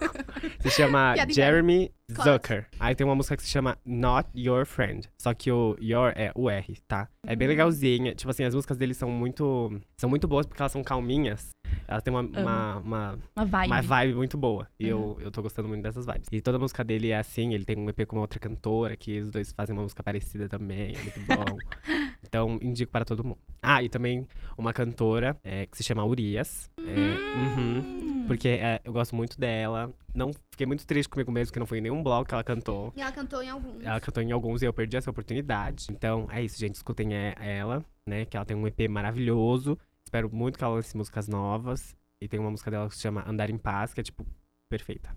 [0.60, 1.32] se chama Piada.
[1.32, 2.32] Jeremy Claro.
[2.32, 2.66] Zucker.
[2.80, 5.06] Aí tem uma música que se chama Not Your Friend.
[5.20, 7.06] Só que o your é o R, tá?
[7.26, 8.14] É bem legalzinha.
[8.14, 9.78] Tipo assim, as músicas dele são muito.
[9.98, 11.50] São muito boas porque elas são calminhas.
[11.88, 13.66] Elas têm uma, uma, uma, Uma vibe.
[13.72, 14.68] uma vibe muito boa.
[14.78, 15.16] E Uhum.
[15.18, 16.28] eu, eu tô gostando muito dessas vibes.
[16.30, 19.18] E toda música dele é assim, ele tem um EP com uma outra cantora, que
[19.20, 21.56] os dois fazem uma música parecida também, é muito bom.
[22.22, 23.38] então, indico para todo mundo.
[23.62, 24.26] Ah, e também
[24.56, 26.70] uma cantora é, que se chama Urias.
[26.78, 28.24] É, uhum, Hum.
[28.26, 29.90] porque é, eu gosto muito dela.
[30.14, 32.92] Não fiquei muito triste comigo mesmo, que não foi em nenhum blog que ela cantou.
[32.96, 33.82] E ela cantou em alguns.
[33.84, 35.86] Ela cantou em alguns e eu perdi essa oportunidade.
[35.90, 36.74] Então, é isso, gente.
[36.74, 38.24] Escutem é- ela, né?
[38.24, 39.78] Que ela tem um EP maravilhoso.
[40.08, 41.94] Espero muito que ela lance músicas novas.
[42.18, 44.26] E tem uma música dela que se chama Andar em Paz, que é, tipo,
[44.66, 45.14] perfeita.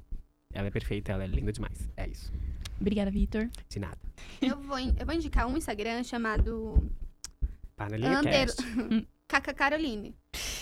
[0.52, 1.89] Ela é perfeita, ela é linda demais.
[1.96, 2.30] É isso.
[2.78, 3.50] Obrigada, Vitor.
[3.70, 3.98] De nada.
[4.42, 6.76] Eu, vou, in- eu vou indicar um Instagram chamado
[7.78, 8.48] Panelinha Under...
[9.30, 10.14] Caca Caroline.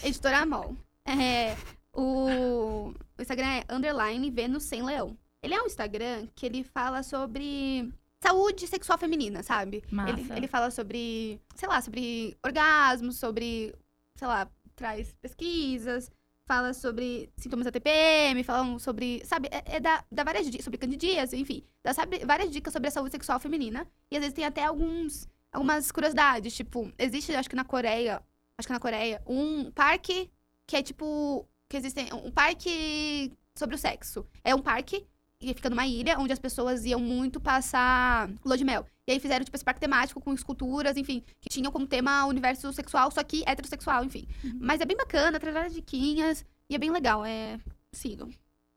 [0.03, 0.77] Editora Amol.
[1.03, 1.55] É,
[1.91, 2.93] o...
[3.17, 5.17] o Instagram é underline Vênus sem leão.
[5.41, 7.91] Ele é um Instagram que ele fala sobre
[8.23, 9.83] saúde sexual feminina, sabe?
[9.89, 10.11] Massa.
[10.11, 13.73] Ele, ele fala sobre, sei lá, sobre orgasmos, sobre,
[14.19, 16.11] sei lá, traz pesquisas,
[16.45, 20.77] fala sobre sintomas da TPM, falam sobre, sabe, é, é dá, dá várias dicas, sobre
[20.77, 23.87] candidíase, enfim, dá sabe, várias dicas sobre a saúde sexual feminina.
[24.11, 28.21] E às vezes tem até alguns, algumas curiosidades, tipo, existe, acho que na Coreia,
[28.57, 30.29] acho que na Coreia, um parque
[30.67, 34.25] que é tipo, que existem, um parque sobre o sexo.
[34.43, 35.07] É um parque
[35.39, 38.85] que fica numa ilha onde as pessoas iam muito passar lua de mel.
[39.07, 42.29] E aí fizeram, tipo, esse parque temático com esculturas, enfim, que tinham como tema o
[42.29, 44.27] universo sexual, só que heterossexual, enfim.
[44.59, 47.23] Mas é bem bacana, traz várias diquinhas e é bem legal.
[47.25, 47.57] É.
[47.91, 48.29] Sigam.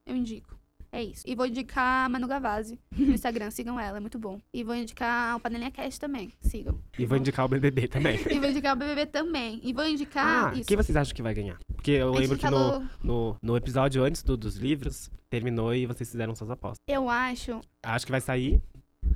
[0.07, 0.62] Eu indico.
[0.95, 1.25] É isso.
[1.27, 4.39] E vou indicar a Manu Gavazzi no Instagram, sigam ela, é muito bom.
[4.53, 6.79] E vou indicar o Panelinha Cast também, sigam.
[6.99, 8.19] E vou indicar o BBB também.
[8.31, 9.59] E vou indicar o BBB também.
[9.65, 10.69] E vou indicar Ah, isso.
[10.69, 11.59] quem vocês acham que vai ganhar?
[11.75, 15.87] Porque eu lembro que falou- no, no, no episódio antes do- dos livros, terminou e
[15.87, 16.77] vocês fizeram suas apostas.
[16.87, 17.61] Eu acho.
[17.83, 18.63] Acho que vai sair.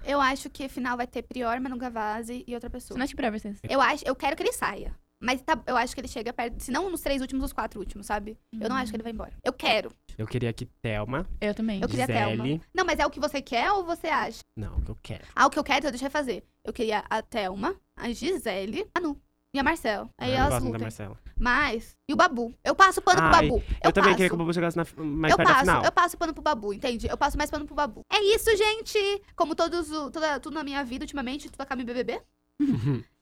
[0.04, 2.94] Eu acho que final vai ter Prior, Manu Gavazzi e outra pessoa.
[2.94, 3.58] Você não acha que pra vocês?
[3.68, 4.94] Eu acho, eu quero que ele saia.
[5.20, 6.60] Mas tá- eu acho que ele chega perto.
[6.62, 8.36] Se não nos três últimos, os quatro últimos, sabe?
[8.60, 9.32] Eu não acho que ele vai embora.
[9.42, 9.90] Eu quero.
[10.18, 11.80] Eu queria que Thelma, Eu também.
[11.80, 12.44] Eu queria a Thelma.
[12.44, 12.62] Gisele...
[12.74, 14.40] Não, mas é o que você quer ou você acha?
[14.56, 15.24] Não, o que eu quero.
[15.34, 16.44] Ah, o que eu quero, então deixa eu fazer.
[16.64, 19.18] Eu queria a Thelma, a Gisele, a Nu
[19.54, 20.10] e a Marcel.
[20.18, 20.80] Aí Ah, eu elas da lutam.
[20.80, 21.18] Marcela.
[21.38, 21.96] Mas.
[22.08, 22.54] E o Babu.
[22.64, 23.56] Eu passo pano pro Ai, Babu.
[23.56, 24.16] Eu, Eu, também passo.
[24.16, 25.84] queria que o Babu chegasse na, mais eu perto da passo, final.
[25.84, 27.06] eu passo pano pro Babu, entende?
[27.08, 28.00] Eu passo mais pano pro Babu.
[28.12, 28.98] É isso, gente!
[29.34, 32.20] Como todos, toda, tudo na minha vida ultimamente, tudo acaba em BBB.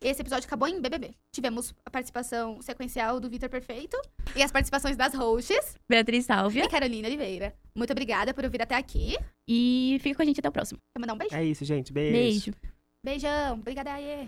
[0.00, 1.14] Esse episódio acabou em BBB.
[1.32, 3.96] Tivemos a participação sequencial do Vitor Perfeito
[4.36, 6.64] e as participações das hosts Beatriz Sálvia.
[6.64, 7.54] e Carolina Oliveira.
[7.74, 9.16] Muito obrigada por ouvir até aqui.
[9.48, 10.78] E fica com a gente até o próximo.
[10.94, 11.34] Quer mandar um beijo?
[11.34, 11.92] É isso, gente.
[11.92, 12.12] Beijo.
[12.12, 12.54] Beijo.
[13.04, 13.54] Beijão.
[13.54, 14.22] Obrigada, Aê.